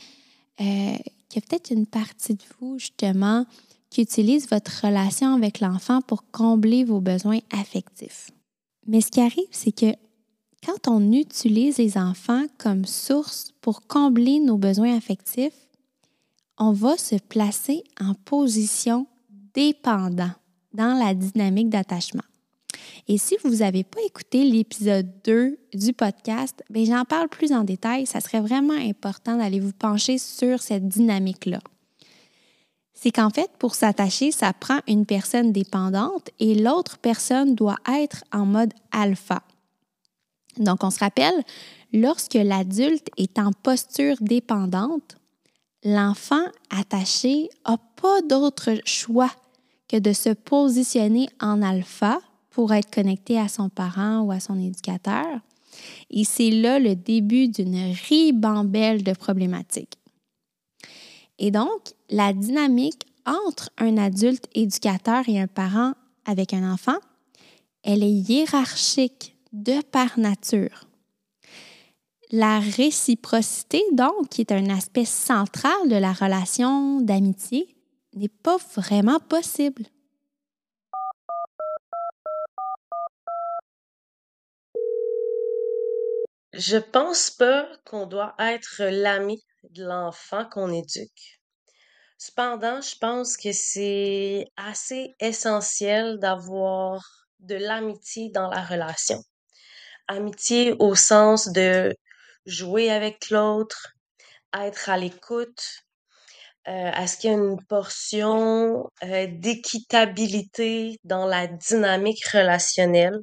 euh, 0.59 0.97
qu'il 1.29 1.41
y 1.41 1.43
a 1.43 1.47
peut-être 1.47 1.71
une 1.71 1.87
partie 1.87 2.35
de 2.35 2.43
vous, 2.59 2.77
justement, 2.77 3.45
qui 3.89 4.01
utilise 4.01 4.49
votre 4.49 4.85
relation 4.85 5.35
avec 5.35 5.59
l'enfant 5.59 6.01
pour 6.01 6.29
combler 6.31 6.83
vos 6.83 6.99
besoins 6.99 7.39
affectifs. 7.51 8.29
Mais 8.85 9.01
ce 9.01 9.11
qui 9.11 9.21
arrive, 9.21 9.47
c'est 9.51 9.71
que 9.71 9.93
quand 10.65 10.87
on 10.87 11.11
utilise 11.11 11.77
les 11.77 11.97
enfants 11.97 12.45
comme 12.57 12.85
source 12.85 13.53
pour 13.61 13.87
combler 13.87 14.39
nos 14.39 14.57
besoins 14.57 14.95
affectifs, 14.95 15.62
on 16.63 16.71
va 16.71 16.97
se 16.97 17.15
placer 17.15 17.83
en 17.99 18.13
position 18.13 19.07
dépendant 19.53 20.31
dans 20.73 20.97
la 20.97 21.13
dynamique 21.13 21.69
d'attachement. 21.69 22.23
Et 23.07 23.17
si 23.17 23.35
vous 23.43 23.57
n'avez 23.57 23.83
pas 23.83 23.99
écouté 24.05 24.43
l'épisode 24.43 25.11
2 25.25 25.57
du 25.73 25.93
podcast, 25.93 26.63
ben, 26.69 26.85
j'en 26.85 27.03
parle 27.03 27.27
plus 27.27 27.51
en 27.51 27.63
détail. 27.63 28.05
Ça 28.05 28.21
serait 28.21 28.39
vraiment 28.39 28.73
important 28.73 29.37
d'aller 29.37 29.59
vous 29.59 29.73
pencher 29.73 30.17
sur 30.17 30.61
cette 30.61 30.87
dynamique-là 30.87 31.59
c'est 33.03 33.11
qu'en 33.11 33.29
fait, 33.29 33.51
pour 33.59 33.75
s'attacher, 33.75 34.31
ça 34.31 34.53
prend 34.53 34.79
une 34.87 35.05
personne 35.05 35.51
dépendante 35.51 36.29
et 36.39 36.55
l'autre 36.55 36.97
personne 36.99 37.53
doit 37.53 37.79
être 37.91 38.23
en 38.31 38.45
mode 38.45 38.73
alpha. 38.93 39.43
Donc, 40.55 40.85
on 40.85 40.89
se 40.89 40.99
rappelle, 40.99 41.43
lorsque 41.91 42.35
l'adulte 42.35 43.09
est 43.17 43.39
en 43.39 43.51
posture 43.51 44.15
dépendante, 44.21 45.17
l'enfant 45.83 46.45
attaché 46.69 47.49
n'a 47.67 47.77
pas 48.01 48.21
d'autre 48.21 48.71
choix 48.85 49.31
que 49.87 49.97
de 49.97 50.13
se 50.13 50.29
positionner 50.29 51.29
en 51.39 51.61
alpha 51.61 52.19
pour 52.49 52.73
être 52.73 52.91
connecté 52.91 53.39
à 53.39 53.47
son 53.47 53.69
parent 53.69 54.21
ou 54.21 54.31
à 54.31 54.39
son 54.39 54.59
éducateur. 54.59 55.39
Et 56.09 56.23
c'est 56.23 56.51
là 56.51 56.79
le 56.79 56.95
début 56.95 57.47
d'une 57.47 57.93
ribambelle 58.07 59.03
de 59.03 59.13
problématiques. 59.13 59.97
Et 61.39 61.51
donc, 61.51 61.93
la 62.09 62.31
dynamique 62.31 63.05
entre 63.25 63.69
un 63.77 63.97
adulte 63.97 64.47
éducateur 64.53 65.27
et 65.27 65.39
un 65.39 65.47
parent 65.47 65.93
avec 66.25 66.53
un 66.53 66.71
enfant, 66.71 66.97
elle 67.83 68.03
est 68.03 68.11
hiérarchique 68.11 69.35
de 69.51 69.81
par 69.81 70.17
nature. 70.17 70.87
La 72.35 72.57
réciprocité, 72.57 73.83
donc, 73.91 74.29
qui 74.29 74.41
est 74.41 74.51
un 74.51 74.71
aspect 74.71 75.05
central 75.05 75.87
de 75.87 75.95
la 75.95 76.11
relation 76.13 76.99
d'amitié, 76.99 77.77
n'est 78.15 78.27
pas 78.27 78.57
vraiment 78.75 79.19
possible. 79.19 79.83
Je 86.53 86.77
pense 86.77 87.29
pas 87.29 87.67
qu'on 87.85 88.07
doit 88.07 88.33
être 88.39 88.81
l'ami 88.81 89.39
de 89.69 89.83
l'enfant 89.83 90.43
qu'on 90.49 90.73
éduque. 90.73 91.39
Cependant, 92.17 92.81
je 92.81 92.97
pense 92.97 93.37
que 93.37 93.51
c'est 93.51 94.47
assez 94.57 95.13
essentiel 95.19 96.17
d'avoir 96.17 97.27
de 97.41 97.53
l'amitié 97.53 98.31
dans 98.31 98.49
la 98.49 98.63
relation. 98.63 99.21
Amitié 100.07 100.75
au 100.79 100.95
sens 100.95 101.47
de 101.49 101.95
jouer 102.45 102.89
avec 102.89 103.29
l'autre, 103.29 103.93
être 104.53 104.89
à 104.89 104.97
l'écoute, 104.97 105.83
euh, 106.67 106.91
est-ce 106.91 107.17
qu'il 107.17 107.31
y 107.31 107.33
a 107.33 107.37
une 107.37 107.63
portion 107.65 108.89
euh, 109.03 109.27
d'équitabilité 109.29 110.97
dans 111.03 111.25
la 111.25 111.47
dynamique 111.47 112.25
relationnelle? 112.27 113.19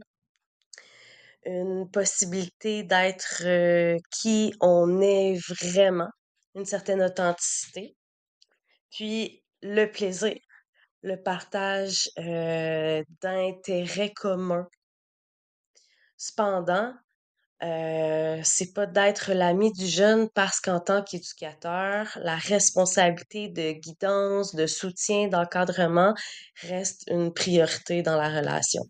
Une 1.46 1.90
possibilité 1.90 2.82
d'être 2.82 3.42
euh, 3.46 3.96
qui 4.10 4.54
on 4.60 5.00
est 5.00 5.38
vraiment? 5.48 6.10
une 6.54 6.64
certaine 6.64 7.02
authenticité. 7.02 7.96
Puis 8.90 9.42
le 9.62 9.86
plaisir, 9.86 10.36
le 11.02 11.16
partage 11.16 12.10
euh, 12.18 13.02
d'intérêts 13.20 14.12
communs. 14.12 14.68
Cependant, 16.16 16.94
Euh, 17.62 18.40
c'est 18.43 18.73
pas 18.73 18.87
d'être 18.87 19.33
l'ami 19.33 19.71
du 19.73 19.87
jeune 19.87 20.29
parce 20.31 20.61
qu'en 20.61 20.81
tant 20.81 21.02
qu'éducateur, 21.02 22.07
la 22.23 22.37
responsabilité 22.37 23.49
de 23.49 23.73
guidance, 23.73 24.55
de 24.55 24.67
soutien, 24.67 25.29
d'encadrement 25.29 26.14
reste 26.62 27.05
une 27.09 27.33
priorité 27.35 28.02
dans 28.02 28.17
la 28.17 28.29
relation. 28.31 28.83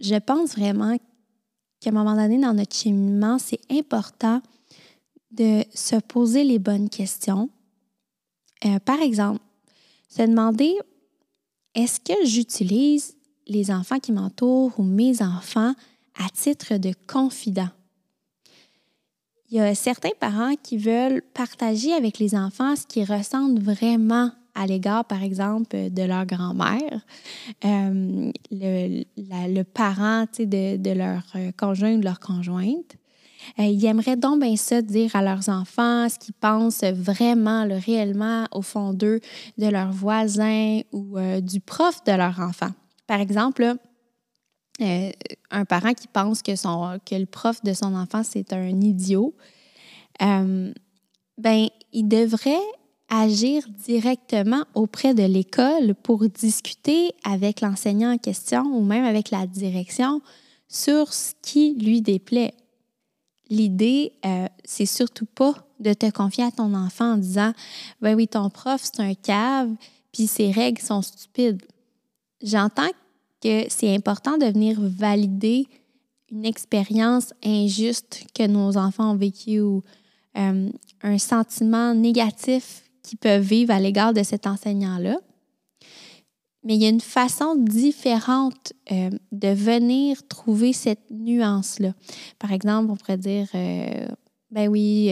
Je 0.00 0.16
pense 0.16 0.56
vraiment 0.56 0.96
qu'à 1.80 1.90
un 1.90 1.92
moment 1.92 2.14
donné 2.14 2.40
dans 2.40 2.54
notre 2.54 2.74
cheminement, 2.74 3.38
c'est 3.38 3.60
important 3.70 4.40
de 5.32 5.64
se 5.74 5.96
poser 5.96 6.44
les 6.44 6.58
bonnes 6.58 6.88
questions. 6.88 7.50
Euh, 8.64 8.78
par 8.78 9.00
exemple, 9.00 9.40
se 10.08 10.22
demander 10.22 10.74
est-ce 11.74 12.00
que 12.00 12.24
j'utilise 12.24 13.16
les 13.46 13.70
enfants 13.70 13.98
qui 13.98 14.12
m'entourent 14.12 14.78
ou 14.78 14.82
mes 14.82 15.20
enfants 15.20 15.74
à 16.18 16.28
titre 16.30 16.76
de 16.76 16.92
confident? 17.06 17.70
Il 19.50 19.58
y 19.58 19.60
a 19.60 19.74
certains 19.74 20.10
parents 20.18 20.54
qui 20.62 20.78
veulent 20.78 21.22
partager 21.34 21.92
avec 21.92 22.18
les 22.18 22.34
enfants 22.34 22.76
ce 22.76 22.86
qu'ils 22.86 23.04
ressentent 23.04 23.60
vraiment 23.60 24.32
à 24.54 24.66
l'égard, 24.66 25.04
par 25.04 25.22
exemple, 25.22 25.90
de 25.90 26.02
leur 26.02 26.26
grand-mère, 26.26 27.04
euh, 27.64 28.32
le, 28.50 29.62
parent 29.62 30.24
de, 30.38 30.92
leur 30.92 31.22
euh, 31.34 31.50
conjoint 31.56 31.94
ou 31.94 31.98
de 31.98 32.04
leur 32.04 32.20
conjointe. 32.20 32.96
Euh, 33.58 33.64
ils 33.64 33.84
aimeraient 33.84 34.16
donc 34.16 34.40
bien 34.40 34.56
ça 34.56 34.80
dire 34.80 35.14
à 35.14 35.22
leurs 35.22 35.48
enfants 35.48 36.08
ce 36.08 36.18
qu'ils 36.18 36.34
pensent 36.34 36.84
vraiment, 36.84 37.64
le, 37.64 37.76
réellement 37.76 38.46
au 38.52 38.62
fond 38.62 38.92
d'eux, 38.94 39.20
de 39.58 39.66
leurs 39.66 39.92
voisins 39.92 40.80
ou 40.92 41.18
du 41.42 41.60
prof 41.60 42.02
de 42.04 42.12
leur 42.12 42.40
enfant. 42.40 42.70
Par 43.06 43.20
exemple, 43.20 43.76
un 44.80 45.64
parent 45.64 45.94
qui 45.94 46.08
pense 46.08 46.42
que, 46.42 46.56
son, 46.56 46.98
que 47.06 47.14
le 47.14 47.26
prof 47.26 47.62
de 47.62 47.72
son 47.72 47.94
enfant, 47.94 48.22
c'est 48.24 48.52
un 48.52 48.80
idiot, 48.80 49.34
ben, 50.20 51.68
il 51.92 52.08
devrait 52.08 52.62
agir 53.08 53.62
directement 53.68 54.64
auprès 54.74 55.14
de 55.14 55.22
l'école 55.22 55.94
pour 55.94 56.28
discuter 56.28 57.12
avec 57.22 57.60
l'enseignant 57.60 58.12
en 58.12 58.18
question 58.18 58.62
ou 58.62 58.82
même 58.82 59.04
avec 59.04 59.30
la 59.30 59.46
direction 59.46 60.20
sur 60.68 61.12
ce 61.12 61.32
qui 61.42 61.74
lui 61.74 62.00
déplaît. 62.00 62.54
L'idée, 63.50 64.12
euh, 64.24 64.46
c'est 64.64 64.86
surtout 64.86 65.26
pas 65.26 65.54
de 65.80 65.92
te 65.92 66.10
confier 66.10 66.44
à 66.44 66.50
ton 66.50 66.74
enfant 66.74 67.12
en 67.12 67.16
disant 67.18 67.52
Ben 68.00 68.14
oui, 68.14 68.26
ton 68.26 68.48
prof, 68.48 68.80
c'est 68.82 69.00
un 69.00 69.14
cave, 69.14 69.70
puis 70.12 70.26
ses 70.26 70.50
règles 70.50 70.80
sont 70.80 71.02
stupides. 71.02 71.62
J'entends 72.42 72.90
c'est 73.68 73.94
important 73.94 74.38
de 74.38 74.46
venir 74.46 74.78
valider 74.80 75.66
une 76.30 76.44
expérience 76.44 77.32
injuste 77.44 78.24
que 78.34 78.46
nos 78.46 78.76
enfants 78.76 79.12
ont 79.12 79.16
vécue 79.16 79.60
ou 79.60 79.82
euh, 80.36 80.70
un 81.02 81.18
sentiment 81.18 81.94
négatif 81.94 82.82
qui 83.02 83.16
peuvent 83.16 83.42
vivre 83.42 83.72
à 83.72 83.80
l'égard 83.80 84.12
de 84.12 84.22
cet 84.22 84.46
enseignant-là. 84.46 85.18
Mais 86.64 86.76
il 86.76 86.82
y 86.82 86.86
a 86.86 86.88
une 86.88 87.02
façon 87.02 87.54
différente 87.56 88.72
euh, 88.90 89.10
de 89.32 89.48
venir 89.48 90.26
trouver 90.26 90.72
cette 90.72 91.10
nuance-là. 91.10 91.92
Par 92.38 92.52
exemple, 92.52 92.90
on 92.90 92.96
pourrait 92.96 93.18
dire, 93.18 93.46
euh, 93.54 94.08
ben 94.50 94.68
oui, 94.68 95.10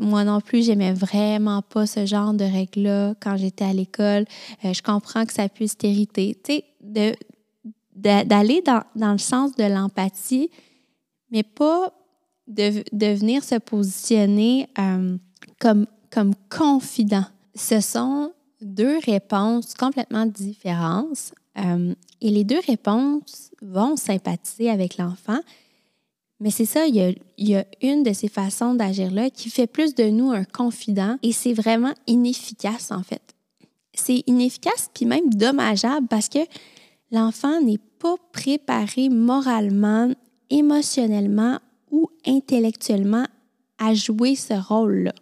moi 0.00 0.22
non 0.22 0.40
plus, 0.40 0.64
j'aimais 0.64 0.92
vraiment 0.92 1.62
pas 1.62 1.86
ce 1.86 2.06
genre 2.06 2.34
de 2.34 2.44
règles-là 2.44 3.14
quand 3.20 3.36
j'étais 3.36 3.64
à 3.64 3.72
l'école. 3.72 4.26
je 4.62 4.82
comprends 4.82 5.24
que 5.24 5.32
ça 5.32 5.48
puisse 5.48 5.76
t'irriter. 5.76 6.38
Tu 6.44 6.62
sais, 6.94 7.16
d'aller 7.96 8.62
dans, 8.62 8.82
dans, 8.94 9.12
le 9.12 9.18
sens 9.18 9.56
de 9.56 9.64
l'empathie, 9.64 10.50
mais 11.30 11.42
pas 11.42 11.92
de, 12.46 12.84
venir 13.14 13.42
se 13.42 13.56
positionner 13.56 14.68
comme 15.58 15.86
comme 16.16 16.34
confident. 16.48 17.26
Ce 17.54 17.80
sont 17.80 18.32
deux 18.62 18.98
réponses 19.04 19.74
complètement 19.74 20.24
différentes 20.24 21.34
euh, 21.58 21.94
et 22.20 22.30
les 22.30 22.44
deux 22.44 22.60
réponses 22.66 23.50
vont 23.60 23.96
sympathiser 23.96 24.70
avec 24.70 24.96
l'enfant. 24.96 25.40
Mais 26.40 26.50
c'est 26.50 26.64
ça, 26.64 26.86
il 26.86 26.94
y, 26.94 27.00
a, 27.02 27.10
il 27.38 27.48
y, 27.48 27.54
a, 27.54 27.66
une 27.82 28.02
de 28.02 28.12
ces 28.12 28.28
façons 28.28 28.74
d'agir-là 28.74 29.30
qui 29.30 29.50
fait 29.50 29.66
plus 29.66 29.94
de 29.94 30.04
nous 30.04 30.32
un 30.32 30.44
confident 30.44 31.18
et 31.22 31.32
c'est 31.32 31.54
vraiment 31.54 31.92
inefficace 32.06 32.90
en 32.92 33.02
fait. 33.02 33.22
C'est 33.94 34.22
inefficace 34.26 34.90
puis 34.94 35.06
même 35.06 35.28
dommageable 35.30 36.06
parce 36.08 36.28
que 36.28 36.40
l'enfant 37.10 37.60
n'est 37.60 37.80
pas 37.98 38.16
préparé 38.32 39.08
moralement, 39.08 40.10
émotionnellement 40.50 41.58
ou 41.90 42.08
intellectuellement 42.26 43.26
à 43.78 43.94
jouer 43.94 44.34
ce 44.34 44.54
rôle-là. 44.54 45.12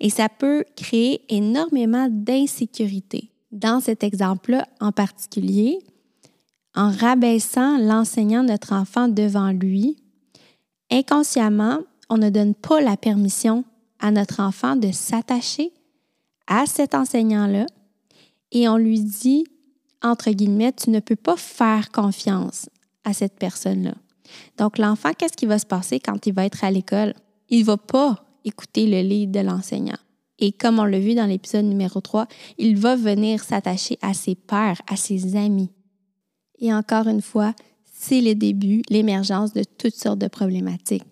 Et 0.00 0.10
ça 0.10 0.28
peut 0.28 0.64
créer 0.76 1.22
énormément 1.28 2.08
d'insécurité. 2.10 3.30
Dans 3.50 3.80
cet 3.80 4.02
exemple-là 4.02 4.66
en 4.80 4.92
particulier, 4.92 5.78
en 6.74 6.90
rabaissant 6.90 7.78
l'enseignant 7.78 8.42
notre 8.42 8.72
enfant 8.72 9.08
devant 9.08 9.50
lui, 9.50 9.96
inconsciemment, 10.90 11.80
on 12.08 12.18
ne 12.18 12.30
donne 12.30 12.54
pas 12.54 12.80
la 12.80 12.96
permission 12.96 13.64
à 13.98 14.10
notre 14.10 14.40
enfant 14.40 14.76
de 14.76 14.90
s'attacher 14.90 15.72
à 16.46 16.66
cet 16.66 16.94
enseignant-là 16.94 17.66
et 18.52 18.68
on 18.68 18.76
lui 18.76 19.00
dit, 19.00 19.44
entre 20.02 20.30
guillemets, 20.30 20.72
tu 20.72 20.90
ne 20.90 21.00
peux 21.00 21.16
pas 21.16 21.36
faire 21.36 21.90
confiance 21.90 22.68
à 23.04 23.12
cette 23.12 23.38
personne-là. 23.38 23.94
Donc 24.58 24.78
l'enfant, 24.78 25.10
qu'est-ce 25.16 25.36
qui 25.36 25.46
va 25.46 25.58
se 25.58 25.66
passer 25.66 26.00
quand 26.00 26.26
il 26.26 26.34
va 26.34 26.44
être 26.44 26.64
à 26.64 26.70
l'école? 26.70 27.14
Il 27.48 27.60
ne 27.60 27.64
va 27.64 27.76
pas 27.76 28.24
écouter 28.44 28.86
le 28.86 29.06
lead 29.06 29.30
de 29.30 29.40
l'enseignant. 29.40 29.98
Et 30.38 30.52
comme 30.52 30.78
on 30.78 30.84
l'a 30.84 30.98
vu 30.98 31.14
dans 31.14 31.26
l'épisode 31.26 31.64
numéro 31.64 32.00
3, 32.00 32.26
il 32.58 32.76
va 32.76 32.96
venir 32.96 33.44
s'attacher 33.44 33.98
à 34.02 34.14
ses 34.14 34.34
pères, 34.34 34.80
à 34.88 34.96
ses 34.96 35.36
amis. 35.36 35.70
Et 36.58 36.72
encore 36.72 37.06
une 37.06 37.22
fois, 37.22 37.54
c'est 37.84 38.20
le 38.20 38.34
début, 38.34 38.82
l'émergence 38.90 39.52
de 39.52 39.62
toutes 39.62 39.94
sortes 39.94 40.18
de 40.18 40.28
problématiques. 40.28 41.04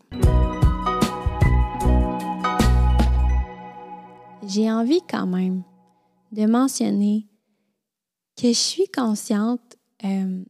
J'ai 4.46 4.70
envie 4.70 5.00
quand 5.09 5.29
même 5.29 5.62
de 6.33 6.46
mentionner 6.46 7.30
je 8.42 8.53
suis 8.53 8.88
consciente 8.88 9.61
euh, 10.05 10.42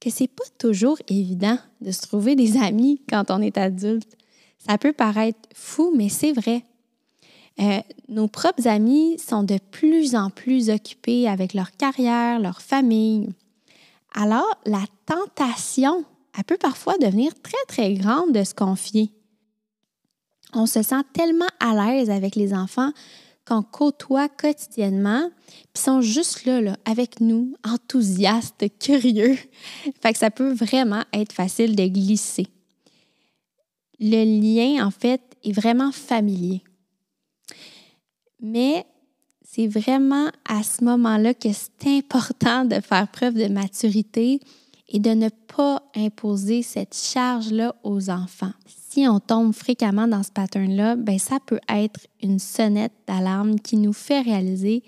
que 0.00 0.10
c'est 0.10 0.28
pas 0.28 0.44
toujours 0.58 0.98
évident 1.08 1.58
de 1.80 1.90
se 1.90 2.02
trouver 2.02 2.36
des 2.36 2.56
amis 2.62 3.02
quand 3.08 3.30
on 3.30 3.40
est 3.40 3.58
adulte. 3.58 4.16
Ça 4.58 4.78
peut 4.78 4.92
paraître 4.92 5.48
fou, 5.54 5.92
mais 5.96 6.08
c'est 6.08 6.32
vrai. 6.32 6.64
Euh, 7.58 7.80
nos 8.08 8.28
propres 8.28 8.68
amis 8.68 9.18
sont 9.18 9.42
de 9.42 9.58
plus 9.70 10.14
en 10.14 10.28
plus 10.28 10.68
occupés 10.68 11.26
avec 11.28 11.54
leur 11.54 11.72
carrière, 11.72 12.38
leur 12.38 12.60
famille. 12.60 13.30
Alors, 14.14 14.58
la 14.66 14.84
tentation, 15.06 16.04
elle 16.36 16.44
peut 16.44 16.58
parfois 16.58 16.98
devenir 16.98 17.32
très, 17.42 17.64
très 17.66 17.94
grande 17.94 18.32
de 18.32 18.44
se 18.44 18.54
confier. 18.54 19.10
On 20.52 20.66
se 20.66 20.82
sent 20.82 21.02
tellement 21.12 21.48
à 21.60 21.74
l'aise 21.74 22.10
avec 22.10 22.36
les 22.36 22.52
enfants 22.52 22.92
qu'on 23.46 23.62
côtoie 23.62 24.28
quotidiennement, 24.28 25.30
puis 25.72 25.82
sont 25.82 26.00
juste 26.00 26.44
là, 26.44 26.60
là, 26.60 26.76
avec 26.84 27.20
nous, 27.20 27.54
enthousiastes, 27.64 28.64
curieux. 28.80 29.38
Fait 30.02 30.12
que 30.12 30.18
ça 30.18 30.30
peut 30.30 30.52
vraiment 30.52 31.04
être 31.12 31.32
facile 31.32 31.76
de 31.76 31.86
glisser 31.86 32.48
le 33.98 34.24
lien, 34.24 34.86
en 34.86 34.90
fait, 34.90 35.20
est 35.42 35.52
vraiment 35.52 35.92
familier. 35.92 36.62
Mais 38.40 38.86
c'est 39.42 39.66
vraiment 39.66 40.30
à 40.48 40.62
ce 40.62 40.84
moment-là 40.84 41.34
que 41.34 41.48
c'est 41.52 41.96
important 41.96 42.64
de 42.64 42.80
faire 42.80 43.08
preuve 43.08 43.34
de 43.34 43.48
maturité 43.48 44.40
et 44.88 44.98
de 44.98 45.10
ne 45.10 45.28
pas 45.28 45.82
imposer 45.94 46.62
cette 46.62 46.94
charge-là 46.94 47.74
aux 47.82 48.10
enfants. 48.10 48.52
Si 48.96 49.06
on 49.06 49.20
tombe 49.20 49.52
fréquemment 49.52 50.08
dans 50.08 50.22
ce 50.22 50.32
pattern-là, 50.32 50.96
ben 50.96 51.18
ça 51.18 51.38
peut 51.38 51.60
être 51.68 52.06
une 52.22 52.38
sonnette 52.38 52.94
d'alarme 53.06 53.60
qui 53.60 53.76
nous 53.76 53.92
fait 53.92 54.22
réaliser 54.22 54.82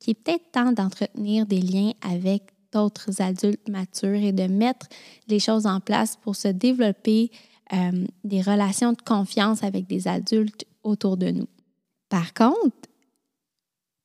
qu'il 0.00 0.10
est 0.10 0.14
peut-être 0.14 0.50
temps 0.50 0.72
d'entretenir 0.72 1.46
des 1.46 1.60
liens 1.60 1.92
avec 2.00 2.42
d'autres 2.72 3.22
adultes 3.22 3.68
matures 3.68 4.20
et 4.20 4.32
de 4.32 4.48
mettre 4.48 4.88
les 5.28 5.38
choses 5.38 5.66
en 5.66 5.78
place 5.78 6.16
pour 6.16 6.34
se 6.34 6.48
développer 6.48 7.30
euh, 7.72 8.04
des 8.24 8.42
relations 8.42 8.94
de 8.94 9.00
confiance 9.00 9.62
avec 9.62 9.86
des 9.86 10.08
adultes 10.08 10.64
autour 10.82 11.16
de 11.16 11.30
nous. 11.30 11.48
Par 12.08 12.34
contre, 12.34 12.88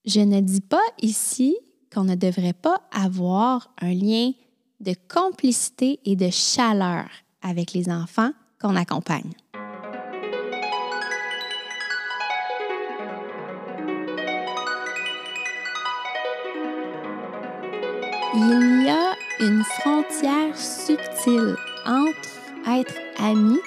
je 0.06 0.20
ne 0.20 0.40
dis 0.40 0.62
pas 0.62 0.86
ici 1.02 1.58
qu'on 1.92 2.04
ne 2.04 2.14
devrait 2.14 2.54
pas 2.54 2.84
avoir 2.92 3.74
un 3.82 3.96
lien 3.96 4.34
de 4.82 4.94
complicité 5.12 6.00
et 6.06 6.16
de 6.16 6.30
chaleur 6.30 7.08
avec 7.42 7.74
les 7.74 7.90
enfants 7.90 8.34
qu'on 8.62 8.76
accompagne. 8.76 9.34
Il 18.36 18.84
y 18.86 18.90
a 18.90 19.16
une 19.40 19.64
frontière 19.64 20.58
subtile 20.58 21.56
entre 21.86 22.70
être 22.70 22.94
ami 23.20 23.58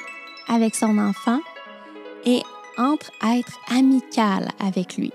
avec 0.49 0.75
son 0.75 0.99
enfant 0.99 1.41
et 2.27 2.43
entre 2.77 3.11
être 3.23 3.59
amical 3.71 4.49
avec 4.59 4.97
lui. 4.97 5.13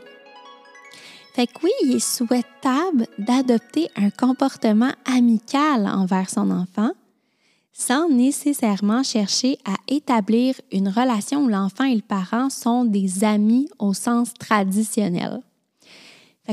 Fait 1.33 1.47
que 1.47 1.59
oui, 1.63 1.71
il 1.83 1.95
est 1.95 1.99
souhaitable 1.99 3.07
d'adopter 3.19 3.89
un 3.95 4.09
comportement 4.09 4.91
amical 5.05 5.87
envers 5.87 6.29
son 6.29 6.49
enfant 6.49 6.91
sans 7.77 8.09
nécessairement 8.09 9.03
chercher 9.03 9.59
à 9.65 9.75
établir 9.89 10.55
une 10.71 10.87
relation 10.87 11.43
où 11.43 11.49
l'enfant 11.49 11.83
et 11.83 11.95
le 11.95 12.01
parent 12.01 12.49
sont 12.49 12.85
des 12.85 13.25
amis 13.25 13.67
au 13.79 13.93
sens 13.93 14.33
traditionnel. 14.33 15.41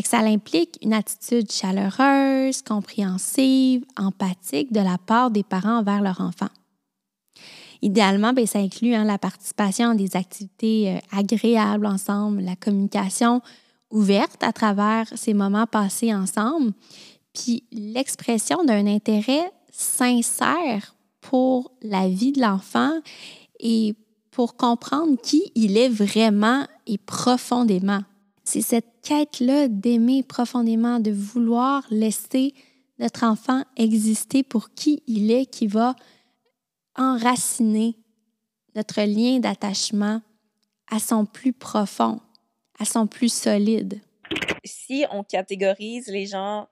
Ça 0.04 0.18
implique 0.18 0.78
une 0.82 0.94
attitude 0.94 1.50
chaleureuse, 1.50 2.62
compréhensive, 2.62 3.84
empathique 3.96 4.72
de 4.72 4.80
la 4.80 4.98
part 4.98 5.30
des 5.30 5.42
parents 5.42 5.78
envers 5.78 6.00
leur 6.00 6.20
enfant. 6.20 6.48
Idéalement, 7.82 8.32
bien, 8.32 8.46
ça 8.46 8.60
inclut 8.60 8.94
hein, 8.94 9.04
la 9.04 9.18
participation 9.18 9.90
à 9.90 9.94
des 9.94 10.16
activités 10.16 10.94
euh, 10.94 11.18
agréables 11.18 11.86
ensemble, 11.86 12.40
la 12.40 12.54
communication 12.54 13.42
ouverte 13.90 14.42
à 14.42 14.52
travers 14.52 15.06
ces 15.16 15.34
moments 15.34 15.66
passés 15.66 16.14
ensemble, 16.14 16.72
puis 17.34 17.64
l'expression 17.72 18.64
d'un 18.64 18.86
intérêt 18.86 19.52
sincère 19.70 20.94
pour 21.20 21.72
la 21.82 22.08
vie 22.08 22.32
de 22.32 22.40
l'enfant 22.40 23.00
et 23.58 23.94
pour 24.30 24.56
comprendre 24.56 25.16
qui 25.20 25.50
il 25.54 25.76
est 25.76 25.88
vraiment 25.88 26.66
et 26.86 26.98
profondément. 26.98 28.02
C'est 28.44 28.62
cette 28.62 29.00
quête-là 29.02 29.68
d'aimer 29.68 30.22
profondément, 30.22 31.00
de 31.00 31.10
vouloir 31.10 31.84
laisser 31.90 32.54
notre 32.98 33.24
enfant 33.24 33.64
exister 33.76 34.42
pour 34.42 34.74
qui 34.74 35.02
il 35.06 35.30
est 35.30 35.46
qui 35.46 35.66
va 35.66 35.94
enraciner 36.96 37.96
notre 38.74 39.02
lien 39.02 39.38
d'attachement 39.38 40.20
à 40.90 40.98
son 40.98 41.24
plus 41.24 41.52
profond 41.52 42.20
à 42.82 42.84
son 42.84 43.06
plus 43.06 43.32
solide. 43.32 44.00
Si 44.64 45.04
on 45.10 45.22
catégorise 45.22 46.08
les 46.08 46.26
gens 46.26 46.68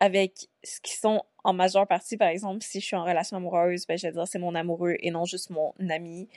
avec 0.00 0.48
ce 0.64 0.80
qui 0.80 0.96
sont 0.96 1.22
en 1.44 1.52
majeure 1.52 1.86
partie, 1.86 2.16
par 2.16 2.28
exemple, 2.28 2.64
si 2.64 2.80
je 2.80 2.86
suis 2.86 2.96
en 2.96 3.04
relation 3.04 3.36
amoureuse, 3.36 3.86
ben, 3.86 3.98
je 3.98 4.06
vais 4.06 4.12
dire 4.12 4.26
c'est 4.26 4.38
mon 4.38 4.54
amoureux 4.54 4.96
et 5.00 5.10
non 5.10 5.24
juste 5.24 5.50
mon 5.50 5.74
ami. 5.90 6.28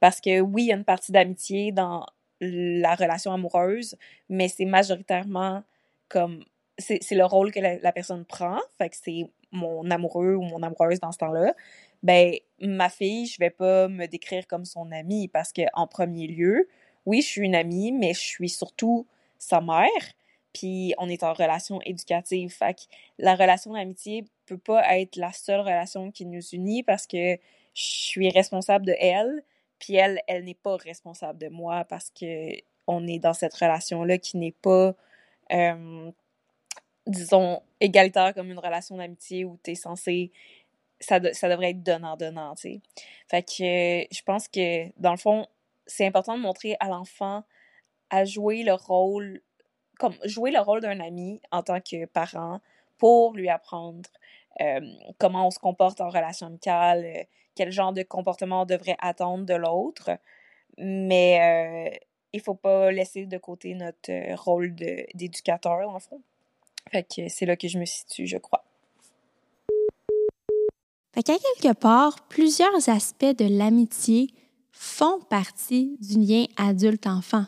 Parce 0.00 0.20
que 0.20 0.40
oui, 0.40 0.64
il 0.64 0.66
y 0.66 0.72
a 0.72 0.76
une 0.76 0.84
partie 0.84 1.12
d'amitié 1.12 1.72
dans 1.72 2.06
la 2.40 2.94
relation 2.94 3.32
amoureuse, 3.32 3.96
mais 4.28 4.48
c'est 4.48 4.64
majoritairement 4.64 5.62
comme 6.08 6.44
c'est 6.78 7.12
le 7.12 7.24
rôle 7.24 7.52
que 7.52 7.60
la, 7.60 7.92
personne 7.92 8.24
prend, 8.26 8.58
fait 8.76 8.90
que 8.90 8.96
c'est 8.96 9.30
mon 9.50 9.90
amoureux 9.90 10.34
ou 10.34 10.42
mon 10.42 10.62
amoureuse 10.62 11.00
dans 11.00 11.12
ce 11.12 11.18
temps-là. 11.18 11.54
Ben 12.02 12.34
ma 12.60 12.90
fille, 12.90 13.26
je 13.26 13.38
vais 13.38 13.50
pas 13.50 13.88
me 13.88 14.06
décrire 14.06 14.46
comme 14.46 14.64
son 14.66 14.92
amie 14.92 15.28
parce 15.28 15.52
que 15.52 15.62
en 15.72 15.86
premier 15.86 16.26
lieu, 16.26 16.68
oui, 17.06 17.22
je 17.22 17.26
suis 17.26 17.42
une 17.42 17.54
amie, 17.54 17.92
mais 17.92 18.12
je 18.12 18.20
suis 18.20 18.50
surtout 18.50 19.06
sa 19.38 19.60
mère. 19.60 19.88
Puis 20.52 20.94
on 20.98 21.08
est 21.08 21.22
en 21.22 21.32
relation 21.32 21.80
éducative. 21.82 22.50
Fait 22.50 22.74
que 22.74 22.82
la 23.18 23.34
relation 23.34 23.72
d'amitié 23.72 24.24
peut 24.46 24.58
pas 24.58 24.98
être 24.98 25.16
la 25.16 25.32
seule 25.32 25.60
relation 25.60 26.10
qui 26.10 26.26
nous 26.26 26.42
unit 26.52 26.82
parce 26.82 27.06
que 27.06 27.36
je 27.36 27.38
suis 27.74 28.30
responsable 28.30 28.86
de 28.86 28.94
elle, 28.98 29.42
puis 29.78 29.96
elle, 29.96 30.20
elle 30.26 30.44
n'est 30.44 30.54
pas 30.54 30.76
responsable 30.76 31.38
de 31.38 31.48
moi 31.48 31.84
parce 31.84 32.10
que 32.10 32.54
on 32.86 33.06
est 33.06 33.18
dans 33.18 33.34
cette 33.34 33.54
relation-là 33.54 34.18
qui 34.18 34.36
n'est 34.36 34.52
pas, 34.52 34.94
euh, 35.52 36.10
disons, 37.06 37.62
égalitaire 37.80 38.32
comme 38.34 38.50
une 38.50 38.58
relation 38.58 38.96
d'amitié 38.96 39.44
où 39.44 39.58
tu 39.62 39.72
es 39.72 39.74
censé. 39.74 40.30
Ça, 41.00 41.20
ça 41.34 41.48
devrait 41.48 41.70
être 41.70 41.82
donnant-donnant, 41.82 42.54
tu 42.54 42.62
sais. 42.62 42.80
Fait 43.28 43.42
que 43.42 44.14
je 44.14 44.22
pense 44.22 44.48
que, 44.48 44.88
dans 44.98 45.10
le 45.10 45.18
fond, 45.18 45.46
c'est 45.86 46.06
important 46.06 46.36
de 46.36 46.42
montrer 46.42 46.76
à 46.80 46.88
l'enfant 46.88 47.44
à 48.10 48.24
jouer 48.24 48.62
le 48.62 48.72
rôle, 48.74 49.40
comme 49.98 50.14
jouer 50.24 50.52
le 50.52 50.60
rôle 50.60 50.80
d'un 50.80 51.00
ami 51.00 51.40
en 51.50 51.62
tant 51.62 51.80
que 51.80 52.06
parent 52.06 52.60
pour 52.98 53.34
lui 53.34 53.48
apprendre 53.48 54.08
euh, 54.60 54.80
comment 55.18 55.46
on 55.46 55.50
se 55.50 55.58
comporte 55.58 56.00
en 56.00 56.08
relation 56.08 56.46
amicale, 56.46 57.04
euh, 57.04 57.22
quel 57.54 57.70
genre 57.70 57.92
de 57.92 58.02
comportement 58.02 58.62
on 58.62 58.66
devrait 58.66 58.96
attendre 58.98 59.44
de 59.44 59.54
l'autre. 59.54 60.10
Mais 60.78 61.90
euh, 61.92 61.96
il 62.32 62.40
faut 62.40 62.54
pas 62.54 62.90
laisser 62.90 63.26
de 63.26 63.38
côté 63.38 63.74
notre 63.74 64.34
rôle 64.34 64.74
d'éducateur, 64.74 65.88
en 65.88 65.98
fond. 65.98 66.20
Fait 66.90 67.02
que 67.02 67.28
c'est 67.28 67.46
là 67.46 67.56
que 67.56 67.68
je 67.68 67.78
me 67.78 67.84
situe, 67.84 68.26
je 68.26 68.38
crois. 68.38 68.64
Fait 71.14 71.22
qu'à 71.22 71.34
quelque 71.38 71.74
part, 71.74 72.28
plusieurs 72.28 72.88
aspects 72.88 73.24
de 73.24 73.46
l'amitié 73.58 74.28
font 74.70 75.20
partie 75.30 75.96
du 76.00 76.20
lien 76.20 76.44
adulte-enfant. 76.58 77.46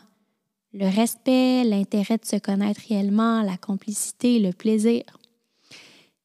Le 0.73 0.87
respect, 0.87 1.63
l'intérêt 1.63 2.17
de 2.17 2.25
se 2.25 2.35
connaître 2.35 2.81
réellement, 2.89 3.43
la 3.43 3.57
complicité, 3.57 4.39
le 4.39 4.53
plaisir. 4.53 5.03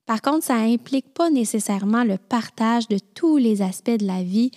Par 0.06 0.20
contre, 0.20 0.44
ça 0.44 0.58
n'implique 0.58 1.12
pas 1.14 1.30
nécessairement 1.30 2.04
le 2.04 2.18
partage 2.18 2.88
de 2.88 2.98
tous 3.14 3.38
les 3.38 3.62
aspects 3.62 3.90
de 3.90 4.06
la 4.06 4.22
vie 4.22 4.50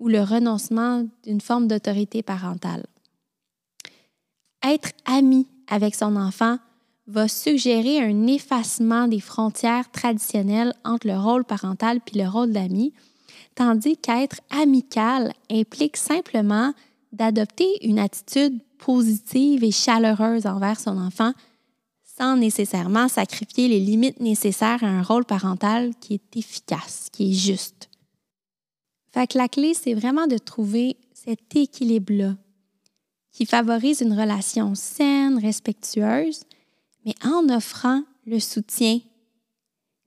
ou 0.00 0.08
le 0.08 0.22
renoncement 0.22 1.06
d'une 1.24 1.40
forme 1.40 1.68
d'autorité 1.68 2.22
parentale. 2.22 2.84
Être 4.66 4.90
ami 5.04 5.46
avec 5.68 5.94
son 5.94 6.16
enfant 6.16 6.58
va 7.06 7.28
suggérer 7.28 8.00
un 8.00 8.26
effacement 8.26 9.08
des 9.08 9.20
frontières 9.20 9.90
traditionnelles 9.90 10.72
entre 10.84 11.06
le 11.06 11.18
rôle 11.18 11.44
parental 11.44 12.00
puis 12.00 12.18
le 12.18 12.26
rôle 12.26 12.52
d'ami, 12.52 12.94
tandis 13.54 13.98
qu'être 13.98 14.40
amical 14.50 15.34
implique 15.50 15.98
simplement 15.98 16.72
d'adopter 17.12 17.86
une 17.86 17.98
attitude 17.98 18.58
positive 18.78 19.62
et 19.64 19.70
chaleureuse 19.70 20.46
envers 20.46 20.80
son 20.80 20.98
enfant 20.98 21.32
sans 22.16 22.36
nécessairement 22.36 23.08
sacrifier 23.08 23.68
les 23.68 23.80
limites 23.80 24.20
nécessaires 24.20 24.84
à 24.84 24.88
un 24.88 25.02
rôle 25.02 25.24
parental 25.24 25.94
qui 26.00 26.14
est 26.14 26.36
efficace, 26.36 27.08
qui 27.12 27.30
est 27.30 27.34
juste. 27.34 27.88
Fait 29.12 29.26
que 29.26 29.38
la 29.38 29.48
clé, 29.48 29.74
c'est 29.74 29.94
vraiment 29.94 30.26
de 30.26 30.38
trouver 30.38 30.96
cet 31.12 31.56
équilibre-là 31.56 32.36
qui 33.34 33.46
favorise 33.46 34.00
une 34.00 34.18
relation 34.18 34.74
saine, 34.76 35.38
respectueuse, 35.38 36.44
mais 37.04 37.14
en 37.24 37.48
offrant 37.48 38.02
le 38.26 38.38
soutien, 38.38 39.00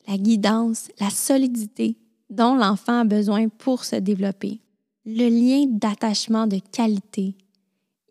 la 0.07 0.17
guidance, 0.17 0.89
la 0.99 1.09
solidité 1.09 1.97
dont 2.29 2.55
l'enfant 2.55 3.01
a 3.01 3.03
besoin 3.03 3.49
pour 3.49 3.83
se 3.83 3.97
développer. 3.97 4.61
Le 5.05 5.27
lien 5.29 5.65
d'attachement 5.67 6.47
de 6.47 6.59
qualité, 6.71 7.35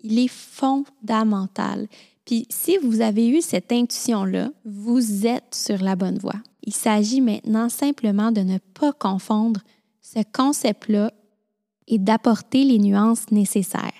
il 0.02 0.18
est 0.18 0.28
fondamental. 0.28 1.88
Puis 2.26 2.46
si 2.50 2.76
vous 2.76 3.00
avez 3.00 3.28
eu 3.28 3.40
cette 3.40 3.72
intuition-là, 3.72 4.50
vous 4.64 5.26
êtes 5.26 5.54
sur 5.54 5.78
la 5.82 5.96
bonne 5.96 6.18
voie. 6.18 6.40
Il 6.64 6.74
s'agit 6.74 7.20
maintenant 7.20 7.68
simplement 7.68 8.32
de 8.32 8.40
ne 8.40 8.58
pas 8.58 8.92
confondre 8.92 9.60
ce 10.02 10.18
concept-là 10.32 11.12
et 11.86 11.98
d'apporter 11.98 12.64
les 12.64 12.80
nuances 12.80 13.30
nécessaires. 13.30 13.92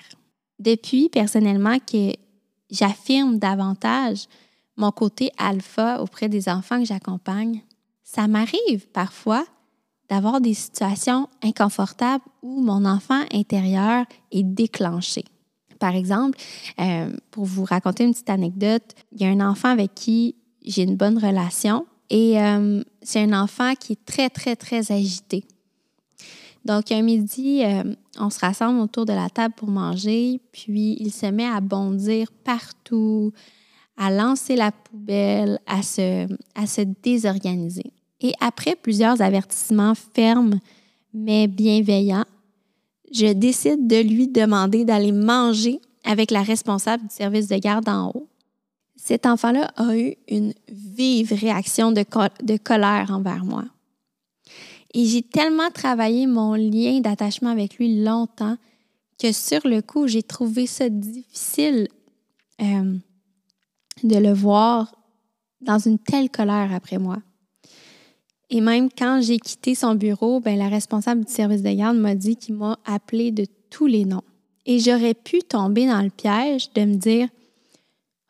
Depuis, 0.59 1.09
personnellement, 1.09 1.79
que 1.79 2.13
j'affirme 2.71 3.39
davantage 3.39 4.27
mon 4.77 4.91
côté 4.91 5.31
alpha 5.39 6.03
auprès 6.03 6.29
des 6.29 6.49
enfants 6.49 6.81
que 6.81 6.87
j'accompagne, 6.87 7.63
ça 8.03 8.27
m'arrive 8.27 8.89
parfois 8.93 9.45
d'avoir 10.09 10.41
des 10.41 10.55
situations 10.55 11.29
inconfortables 11.43 12.25
où 12.43 12.61
mon 12.61 12.85
enfant 12.85 13.23
intérieur 13.33 14.05
est 14.33 14.43
déclenché. 14.43 15.25
Par 15.79 15.95
exemple, 15.95 16.39
euh, 16.81 17.11
pour 17.31 17.45
vous 17.45 17.65
raconter 17.65 18.05
une 18.05 18.13
petite 18.13 18.31
anecdote, 18.31 18.95
il 19.13 19.21
y 19.21 19.25
a 19.25 19.29
un 19.29 19.41
enfant 19.41 19.69
avec 19.69 19.95
qui 19.95 20.37
j'ai 20.65 20.83
une 20.83 20.97
bonne 20.97 21.19
relation 21.19 21.87
et 22.11 22.41
euh, 22.41 22.83
c'est 23.03 23.21
un 23.21 23.33
enfant 23.33 23.75
qui 23.75 23.93
est 23.93 24.05
très, 24.05 24.31
très, 24.31 24.57
très 24.57 24.93
agité. 24.93 25.45
Donc, 26.65 26.91
un 26.91 27.03
midi, 27.03 27.63
euh, 27.65 27.95
on 28.19 28.29
se 28.29 28.41
rassemble 28.41 28.81
autour 28.81 29.05
de 29.05 29.13
la 29.13 29.31
table 29.31 29.55
pour 29.57 29.69
manger, 29.69 30.41
puis 30.51 30.97
il 30.99 31.13
se 31.13 31.27
met 31.27 31.47
à 31.47 31.61
bondir 31.61 32.33
partout, 32.45 33.33
à 33.97 34.11
lancer 34.11 34.57
la 34.57 34.73
poubelle, 34.73 35.61
à 35.67 35.83
se, 35.83 36.27
à 36.57 36.67
se 36.67 36.81
désorganiser. 37.03 37.93
Et 38.21 38.33
après 38.41 38.75
plusieurs 38.75 39.21
avertissements 39.23 39.95
fermes 39.95 40.59
mais 41.17 41.47
bienveillants, 41.47 42.27
je 43.17 43.33
décide 43.33 43.87
de 43.87 43.97
lui 43.97 44.29
demander 44.29 44.85
d'aller 44.85 45.13
manger 45.13 45.81
avec 46.05 46.31
la 46.31 46.43
responsable 46.43 47.07
du 47.07 47.15
service 47.15 47.49
de 47.49 47.57
garde 47.57 47.89
en 47.89 48.11
haut. 48.15 48.29
Cet 48.97 49.27
enfant-là 49.27 49.71
a 49.77 49.97
eu 49.97 50.17
une 50.29 50.53
vive 50.69 51.33
réaction 51.33 51.93
de, 51.93 52.57
colère 52.57 53.11
envers 53.11 53.45
moi. 53.45 53.65
Et 54.95 55.05
j'ai 55.05 55.23
tellement 55.23 55.71
travaillé 55.71 56.27
mon 56.27 56.55
lien 56.55 57.01
d'attachement 57.01 57.51
avec 57.51 57.77
lui 57.77 58.03
longtemps 58.03 58.57
que 59.19 59.33
sur 59.33 59.67
le 59.67 59.83
coup, 59.83 60.07
j'ai 60.07 60.23
trouvé 60.23 60.67
ça 60.67 60.89
difficile 60.89 61.89
euh, 62.61 62.97
de 64.03 64.17
le 64.17 64.33
voir 64.33 64.95
dans 65.61 65.79
une 65.79 65.99
telle 65.99 66.31
colère 66.31 66.73
après 66.73 66.99
moi. 66.99 67.19
Et 68.51 68.61
même 68.61 68.89
quand 68.97 69.21
j'ai 69.23 69.39
quitté 69.39 69.75
son 69.75 69.95
bureau, 69.95 70.41
ben, 70.41 70.57
la 70.59 70.69
responsable 70.69 71.25
du 71.25 71.33
service 71.33 71.63
de 71.63 71.73
garde 71.73 71.97
m'a 71.97 72.15
dit 72.15 72.37
qu'il 72.37 72.55
m'a 72.55 72.79
appelé 72.85 73.33
de 73.33 73.47
tous 73.71 73.87
les 73.87 74.05
noms. 74.05 74.23
Et 74.67 74.79
j'aurais 74.79 75.15
pu 75.15 75.41
tomber 75.41 75.87
dans 75.87 76.03
le 76.03 76.11
piège 76.11 76.73
de 76.75 76.83
me 76.83 76.97
dire 76.97 77.29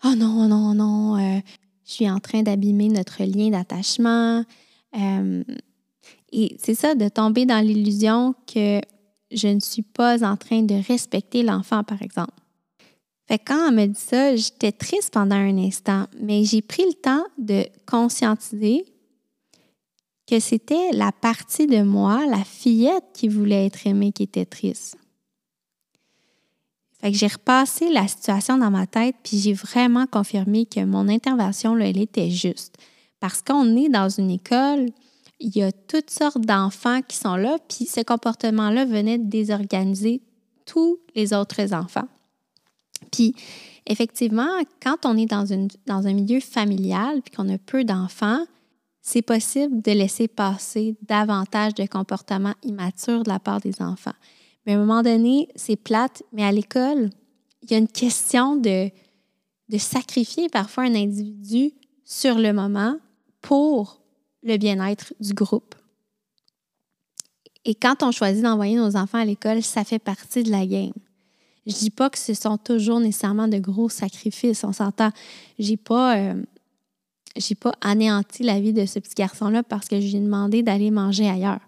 Oh 0.05 0.15
non, 0.17 0.49
non, 0.49 0.75
non, 0.75 1.17
euh, 1.17 1.41
je 1.85 1.93
suis 1.93 2.11
en 2.11 2.19
train 2.19 2.43
d'abîmer 2.43 2.89
notre 2.89 3.25
lien 3.25 3.51
d'attachement. 3.51 4.45
Euh, 4.97 5.45
et 6.33 6.57
c'est 6.59 6.75
ça, 6.75 6.95
de 6.95 7.09
tomber 7.09 7.47
dans 7.47 7.65
l'illusion 7.65 8.35
que 8.53 8.81
je 9.31 9.49
ne 9.49 9.61
suis 9.61 9.83
pas 9.83 10.25
en 10.25 10.37
train 10.37 10.63
de 10.63 10.75
respecter 10.87 11.43
l'enfant, 11.43 11.83
par 11.85 12.03
exemple. 12.03 12.35
Fait 13.29 13.39
quand 13.39 13.69
elle 13.69 13.75
me 13.75 13.87
dit 13.87 14.01
ça, 14.01 14.37
j'étais 14.37 14.73
triste 14.73 15.13
pendant 15.13 15.37
un 15.37 15.59
instant, 15.59 16.07
mais 16.21 16.45
j'ai 16.45 16.63
pris 16.63 16.85
le 16.85 16.95
temps 16.95 17.25
de 17.39 17.65
conscientiser 17.87 18.85
que 20.27 20.41
c'était 20.41 20.91
la 20.93 21.13
partie 21.13 21.67
de 21.67 21.83
moi, 21.83 22.27
la 22.27 22.45
fillette 22.45 23.05
qui 23.15 23.29
voulait 23.29 23.67
être 23.67 23.87
aimée, 23.87 24.13
qui 24.13 24.25
était 24.25 24.45
triste. 24.45 24.97
J'ai 27.03 27.29
repassé 27.29 27.89
la 27.91 28.09
situation 28.09 28.59
dans 28.59 28.71
ma 28.71 28.87
tête, 28.87 29.15
puis 29.23 29.39
j'ai 29.39 29.53
vraiment 29.53 30.07
confirmé 30.07 30.67
que 30.67 30.85
mon 30.85 31.09
intervention, 31.09 31.79
elle 31.79 32.01
était 32.01 32.31
juste. 32.31 32.77
Parce 33.21 33.43
qu'on 33.43 33.77
est 33.77 33.89
dans 33.89 34.09
une 34.09 34.31
école, 34.31 34.91
il 35.39 35.57
y 35.57 35.63
a 35.63 35.71
toutes 35.71 36.11
sortes 36.11 36.41
d'enfants 36.41 37.03
qui 37.03 37.17
sont 37.17 37.37
là, 37.37 37.59
puis 37.69 37.87
ce 37.87 38.01
comportement-là 38.01 38.85
venait 38.87 39.19
de 39.19 39.29
désorganiser 39.29 40.23
tous 40.65 40.99
les 41.15 41.33
autres 41.33 41.73
enfants. 41.73 42.09
Puis, 43.13 43.35
effectivement, 43.87 44.49
quand 44.83 45.05
on 45.05 45.17
est 45.17 45.27
dans, 45.27 45.47
une, 45.47 45.69
dans 45.87 46.07
un 46.07 46.13
milieu 46.13 46.41
familial, 46.41 47.23
puis 47.23 47.35
qu'on 47.35 47.49
a 47.49 47.59
peu 47.59 47.85
d'enfants, 47.85 48.45
c'est 49.07 49.23
possible 49.23 49.83
de 49.83 49.93
laisser 49.93 50.27
passer 50.27 50.97
davantage 51.03 51.75
de 51.75 51.87
comportements 51.87 52.57
immatures 52.65 53.23
de 53.23 53.29
la 53.29 53.39
part 53.39 53.61
des 53.61 53.81
enfants. 53.81 54.17
Mais 54.67 54.73
à 54.73 54.77
un 54.77 54.81
moment 54.81 55.05
donné, 55.05 55.49
c'est 55.55 55.77
plate, 55.77 56.25
mais 56.33 56.43
à 56.43 56.51
l'école, 56.51 57.11
il 57.63 57.71
y 57.71 57.75
a 57.75 57.79
une 57.79 57.87
question 57.87 58.57
de, 58.57 58.91
de 59.69 59.79
sacrifier 59.79 60.49
parfois 60.49 60.85
un 60.85 60.95
individu 60.97 61.71
sur 62.05 62.35
le 62.35 62.53
moment 62.53 62.99
pour 63.43 64.03
le 64.43 64.57
bien-être 64.57 65.15
du 65.21 65.35
groupe. 65.35 65.77
Et 67.65 67.77
quand 67.77 68.03
on 68.03 68.11
choisit 68.11 68.43
d'envoyer 68.43 68.75
nos 68.75 68.97
enfants 68.97 69.19
à 69.19 69.25
l'école, 69.25 69.63
ça 69.63 69.85
fait 69.85 70.01
partie 70.01 70.43
de 70.43 70.51
la 70.51 70.67
game. 70.67 70.93
Je 71.65 71.75
dis 71.75 71.91
pas 71.91 72.11
que 72.11 72.19
ce 72.19 72.35
sont 72.35 72.59
toujours 72.59 72.99
nécessairement 72.99 73.47
de 73.47 73.59
gros 73.59 73.89
sacrifices, 73.89 74.65
on 74.65 74.73
s'entend. 74.73 75.13
J'ai 75.61 75.77
pas 75.77 76.17
euh, 76.17 76.43
j'ai 77.37 77.55
pas 77.55 77.73
anéanti 77.81 78.43
la 78.43 78.61
vie 78.61 78.73
de 78.73 78.87
ce 78.87 78.99
petit 78.99 79.15
garçon-là 79.15 79.63
parce 79.63 79.89
que 79.89 80.01
je 80.01 80.07
lui 80.07 80.17
ai 80.17 80.21
demandé 80.21 80.63
d'aller 80.63 80.91
manger 80.91 81.29
ailleurs. 81.29 81.61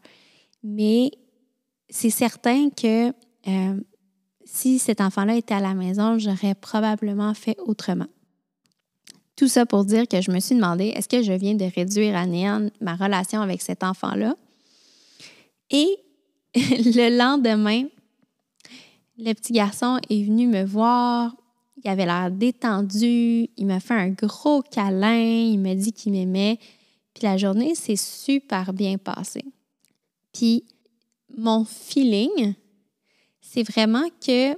Mais 0.63 1.11
c'est 1.89 2.11
certain 2.11 2.71
que 2.71 3.09
euh, 3.47 3.81
si 4.45 4.79
cet 4.79 5.01
enfant-là 5.01 5.37
était 5.37 5.55
à 5.55 5.61
la 5.61 5.75
maison, 5.75 6.19
j'aurais 6.19 6.55
probablement 6.55 7.35
fait 7.35 7.57
autrement. 7.61 8.07
Tout 9.37 9.49
ça 9.49 9.67
pour 9.67 9.85
dire 9.85 10.09
que 10.09 10.21
je 10.21 10.31
me 10.31 10.41
suis 10.41 10.57
demandé, 10.57 10.87
est-ce 10.87 11.09
que 11.09 11.23
je 11.23 11.33
viens 11.33 11.55
de 11.55 11.65
réduire 11.65 12.17
à 12.17 12.27
néant 12.27 12.69
ma 12.81 12.97
relation 12.97 13.41
avec 13.41 13.63
cet 13.63 13.85
enfant-là? 13.85 14.35
Et 15.71 15.97
le 16.55 17.17
lendemain, 17.17 17.85
le 19.19 19.33
petit 19.35 19.53
garçon 19.53 19.99
est 20.11 20.25
venu 20.25 20.47
me 20.47 20.65
voir, 20.65 21.37
il 21.83 21.89
avait 21.89 22.07
l'air 22.07 22.31
détendu, 22.31 23.49
il 23.57 23.67
m'a 23.67 23.81
fait 23.81 23.95
un 23.95 24.11
gros 24.11 24.63
câlin, 24.63 25.19
il 25.19 25.59
m'a 25.59 25.75
dit 25.75 25.93
qu'il 25.93 26.13
m'aimait. 26.13 26.59
Puis 27.15 27.25
la 27.25 27.37
journée 27.37 27.75
s'est 27.75 27.97
super 27.97 28.73
bien 28.73 28.99
passée. 28.99 29.45
Puis 30.33 30.65
mon 31.37 31.65
feeling, 31.65 32.55
c'est 33.41 33.63
vraiment 33.63 34.09
que 34.25 34.57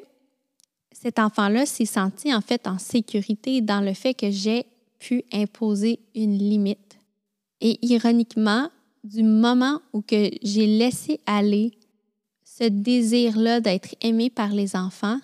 cet 0.93 1.19
enfant-là 1.19 1.67
s'est 1.67 1.87
senti 1.87 2.35
en 2.35 2.41
fait 2.41 2.67
en 2.67 2.79
sécurité 2.79 3.61
dans 3.61 3.81
le 3.81 3.95
fait 3.95 4.15
que 4.15 4.31
j'ai 4.31 4.67
pu 4.99 5.25
imposer 5.33 6.01
une 6.15 6.37
limite. 6.37 6.99
Et 7.61 7.79
ironiquement, 7.83 8.69
du 9.05 9.23
moment 9.23 9.81
où 9.93 10.03
que 10.03 10.31
j'ai 10.43 10.67
laissé 10.67 11.21
aller 11.27 11.73
ce 12.45 12.65
désir-là 12.65 13.61
d'être 13.61 13.95
aimé 14.03 14.29
par 14.29 14.51
les 14.51 14.77
enfants, 14.77 15.19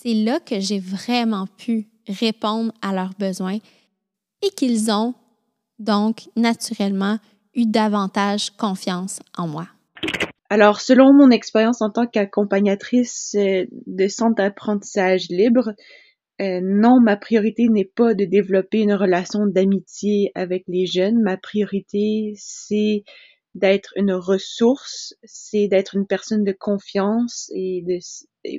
c'est 0.00 0.14
là 0.14 0.38
que 0.38 0.60
j'ai 0.60 0.78
vraiment 0.78 1.46
pu 1.46 1.88
répondre 2.06 2.72
à 2.82 2.92
leurs 2.92 3.14
besoins 3.18 3.58
et 4.42 4.50
qu'ils 4.50 4.92
ont 4.92 5.14
donc 5.80 6.28
naturellement 6.36 7.18
eu 7.54 7.66
davantage 7.66 8.50
confiance 8.50 9.20
en 9.36 9.48
moi. 9.48 9.66
Alors, 10.50 10.80
selon 10.80 11.12
mon 11.12 11.30
expérience 11.30 11.82
en 11.82 11.90
tant 11.90 12.06
qu'accompagnatrice 12.06 13.34
euh, 13.36 13.64
de 13.86 14.06
centre 14.06 14.36
d'apprentissage 14.36 15.26
libre, 15.30 15.72
euh, 16.40 16.60
non, 16.62 17.00
ma 17.00 17.16
priorité 17.16 17.68
n'est 17.68 17.90
pas 17.92 18.14
de 18.14 18.24
développer 18.24 18.78
une 18.78 18.94
relation 18.94 19.46
d'amitié 19.46 20.30
avec 20.36 20.62
les 20.68 20.86
jeunes. 20.86 21.20
Ma 21.22 21.36
priorité, 21.36 22.34
c'est 22.36 23.02
d'être 23.54 23.92
une 23.96 24.12
ressource, 24.12 25.14
c'est 25.24 25.66
d'être 25.66 25.96
une 25.96 26.06
personne 26.06 26.44
de 26.44 26.52
confiance 26.52 27.50
et 27.52 27.82
de, 27.84 27.98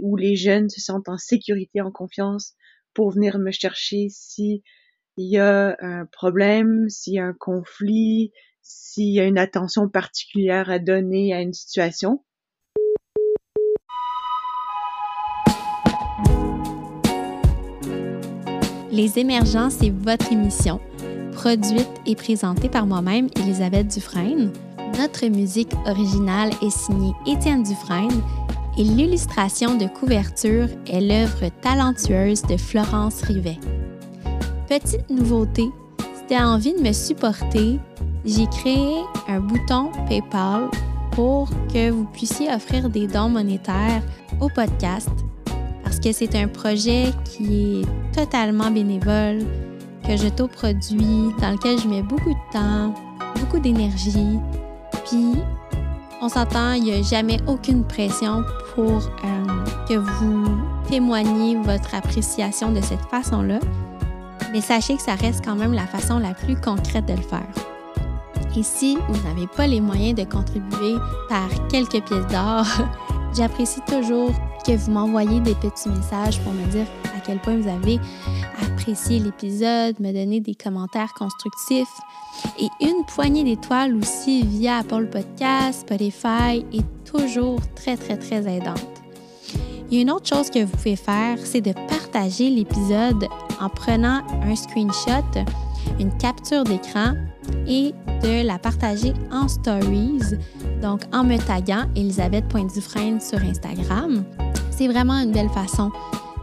où 0.04 0.16
les 0.16 0.36
jeunes 0.36 0.70
se 0.70 0.82
sentent 0.82 1.10
en 1.10 1.18
sécurité, 1.18 1.82
en 1.82 1.92
confiance 1.92 2.54
pour 2.94 3.12
venir 3.12 3.40
me 3.40 3.52
chercher 3.52 4.08
si 4.10 4.64
il 5.18 5.32
y 5.32 5.38
a 5.38 5.76
un 5.80 6.06
problème, 6.06 6.88
s'il 6.90 7.16
y 7.16 7.20
a 7.20 7.26
un 7.26 7.36
conflit, 7.38 8.32
s'il 8.62 9.14
y 9.14 9.20
a 9.20 9.26
une 9.26 9.38
attention 9.38 9.90
particulière 9.90 10.70
à 10.70 10.80
donner 10.80 11.34
à 11.34 11.42
une 11.42 11.54
situation. 11.54 12.24
Les 18.92 19.20
émergents, 19.20 19.70
c'est 19.70 19.92
votre 19.92 20.32
émission, 20.32 20.80
produite 21.34 21.88
et 22.06 22.16
présentée 22.16 22.70
par 22.70 22.86
moi-même, 22.86 23.30
Elisabeth 23.38 23.88
Dufresne. 23.88 24.52
Notre 24.98 25.28
musique 25.28 25.72
originale 25.86 26.50
est 26.62 26.70
signée 26.70 27.14
Étienne 27.26 27.64
Dufresne 27.64 28.22
et 28.80 28.84
l'illustration 28.84 29.76
de 29.76 29.88
couverture 29.88 30.70
est 30.88 31.02
l'œuvre 31.02 31.50
talentueuse 31.62 32.42
de 32.44 32.56
Florence 32.56 33.22
Rivet. 33.24 33.60
Petite 34.70 35.10
nouveauté, 35.10 35.70
si 36.00 36.28
tu 36.30 36.34
as 36.34 36.48
envie 36.48 36.74
de 36.74 36.80
me 36.80 36.94
supporter, 36.94 37.78
j'ai 38.24 38.48
créé 38.48 38.96
un 39.28 39.42
bouton 39.42 39.92
PayPal 40.08 40.70
pour 41.12 41.50
que 41.74 41.90
vous 41.90 42.06
puissiez 42.06 42.50
offrir 42.54 42.90
des 42.90 43.06
dons 43.06 43.28
monétaires 43.28 44.02
au 44.40 44.48
podcast 44.48 45.10
parce 45.84 46.00
que 46.00 46.14
c'est 46.14 46.36
un 46.36 46.48
projet 46.48 47.12
qui 47.26 47.82
est 47.82 48.16
totalement 48.16 48.72
bénévole, 48.72 49.40
que 50.08 50.16
je 50.16 50.30
t'auproduis, 50.30 51.34
dans 51.42 51.52
lequel 51.52 51.80
je 51.80 51.88
mets 51.88 52.04
beaucoup 52.04 52.30
de 52.30 52.54
temps, 52.54 52.94
beaucoup 53.42 53.60
d'énergie. 53.60 54.40
Puis 55.06 55.34
on 56.22 56.30
s'entend, 56.30 56.74
il 56.74 56.84
n'y 56.84 56.94
a 56.94 57.02
jamais 57.02 57.40
aucune 57.48 57.84
pression 57.84 58.44
pour 58.76 58.98
euh, 58.98 59.66
que 59.88 59.96
vous 59.96 60.58
témoigniez 60.90 61.56
votre 61.58 61.96
appréciation 61.96 62.72
de 62.72 62.82
cette 62.82 63.04
façon-là. 63.10 63.60
Mais 64.52 64.62
sachez 64.62 64.96
que 64.96 65.02
ça 65.02 65.16
reste 65.16 65.46
quand 65.46 65.56
même 65.56 65.74
la 65.74 65.86
façon 65.86 66.20
la 66.20 66.34
plus 66.34 66.60
concrète 66.60 67.06
de 67.06 67.14
le 67.14 67.22
faire. 67.22 67.48
Et 68.58 68.64
si 68.64 68.98
vous 69.08 69.28
n'avez 69.28 69.48
pas 69.48 69.68
les 69.68 69.80
moyens 69.80 70.16
de 70.16 70.24
contribuer 70.24 70.96
par 71.30 71.48
quelques 71.70 72.04
pièces 72.04 72.28
d'or, 72.28 72.66
j'apprécie 73.36 73.82
toujours 73.88 74.32
que 74.66 74.72
vous 74.74 74.92
m'envoyiez 74.92 75.40
des 75.40 75.56
petits 75.56 75.90
messages 75.90 76.40
pour 76.42 76.54
me 76.54 76.66
dire 76.72 76.86
à 77.16 77.20
quel 77.26 77.40
point 77.40 77.58
vous 77.58 77.70
avez 77.70 78.00
apprécié 78.62 79.20
l'épisode, 79.20 80.00
me 80.00 80.12
donner 80.12 80.40
des 80.40 80.56
commentaires 80.56 81.14
constructifs 81.14 81.88
et 82.60 82.68
une 82.82 83.06
poignée 83.06 83.44
d'étoiles 83.44 83.96
aussi 83.96 84.44
via 84.44 84.78
Apple 84.78 85.08
Podcast, 85.08 85.82
Spotify 85.82 86.66
est 86.74 86.86
toujours 87.06 87.60
très, 87.76 87.98
très, 87.98 88.18
très 88.18 88.48
aidante. 88.48 88.86
Il 89.90 89.96
y 89.96 89.98
a 90.00 90.02
une 90.04 90.12
autre 90.12 90.28
chose 90.28 90.50
que 90.50 90.60
vous 90.60 90.72
pouvez 90.78 90.96
faire, 90.96 91.38
c'est 91.44 91.62
de 91.62 91.74
partager 91.74 92.50
l'épisode 92.50 93.28
en 93.60 93.70
prenant 93.70 94.22
un 94.44 94.56
screenshot, 94.56 95.46
une 96.00 96.16
capture 96.18 96.64
d'écran 96.64 97.16
et 97.68 97.94
de 98.22 98.46
la 98.46 98.60
partager 98.60 99.14
en 99.32 99.48
stories, 99.48 100.38
donc 100.82 101.02
en 101.14 101.24
me 101.24 101.38
taguant 101.38 101.86
elisabeth.dufresne 101.96 103.20
sur 103.20 103.40
Instagram. 103.40 104.24
C'est 104.72 104.88
vraiment 104.88 105.20
une 105.20 105.32
belle 105.32 105.50
façon 105.50 105.92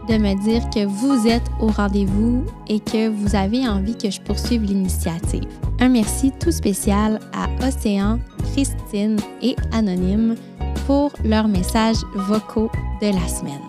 de 0.07 0.17
me 0.17 0.41
dire 0.43 0.61
que 0.69 0.85
vous 0.85 1.27
êtes 1.27 1.49
au 1.59 1.67
rendez-vous 1.67 2.45
et 2.67 2.79
que 2.79 3.09
vous 3.09 3.35
avez 3.35 3.67
envie 3.67 3.97
que 3.97 4.09
je 4.09 4.21
poursuive 4.21 4.63
l'initiative. 4.63 5.43
Un 5.79 5.89
merci 5.89 6.31
tout 6.39 6.51
spécial 6.51 7.19
à 7.33 7.47
Océan, 7.67 8.19
Christine 8.53 9.17
et 9.41 9.55
Anonyme 9.71 10.35
pour 10.85 11.11
leurs 11.25 11.47
messages 11.47 12.03
vocaux 12.15 12.71
de 13.01 13.07
la 13.07 13.27
semaine. 13.27 13.61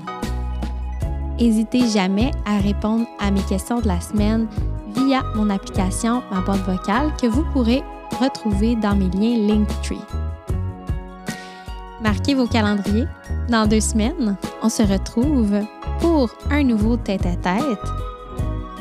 N'hésitez 1.41 1.89
jamais 1.89 2.31
à 2.45 2.59
répondre 2.59 3.07
à 3.21 3.31
mes 3.31 3.43
questions 3.43 3.81
de 3.81 3.89
la 3.89 4.01
semaine 4.01 4.47
via 4.95 5.23
mon 5.35 5.51
application 5.51 6.23
Ma 6.33 6.41
boîte 6.41 6.65
vocale 6.67 7.13
que 7.21 7.27
vous 7.27 7.45
pourrez 7.53 7.83
retrouver 8.21 8.75
dans 8.77 8.97
mes 8.97 9.09
liens 9.11 9.47
Linktree. 9.47 10.28
Marquez 12.03 12.35
vos 12.35 12.47
calendriers. 12.47 13.09
Dans 13.49 13.67
deux 13.67 13.81
semaines, 13.81 14.37
on 14.63 14.69
se 14.69 14.83
retrouve 14.83 15.61
pour 16.01 16.31
un 16.51 16.63
nouveau 16.63 16.97
tête-à-tête. 16.97 17.79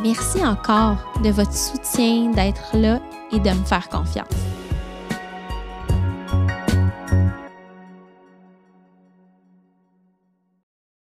Merci 0.02 0.46
encore 0.46 0.98
de 1.24 1.30
votre 1.30 1.54
soutien, 1.54 2.32
d'être 2.32 2.78
là 2.78 3.00
et 3.32 3.40
de 3.40 3.50
me 3.50 3.66
faire 3.66 3.90
confiance. 3.90 4.28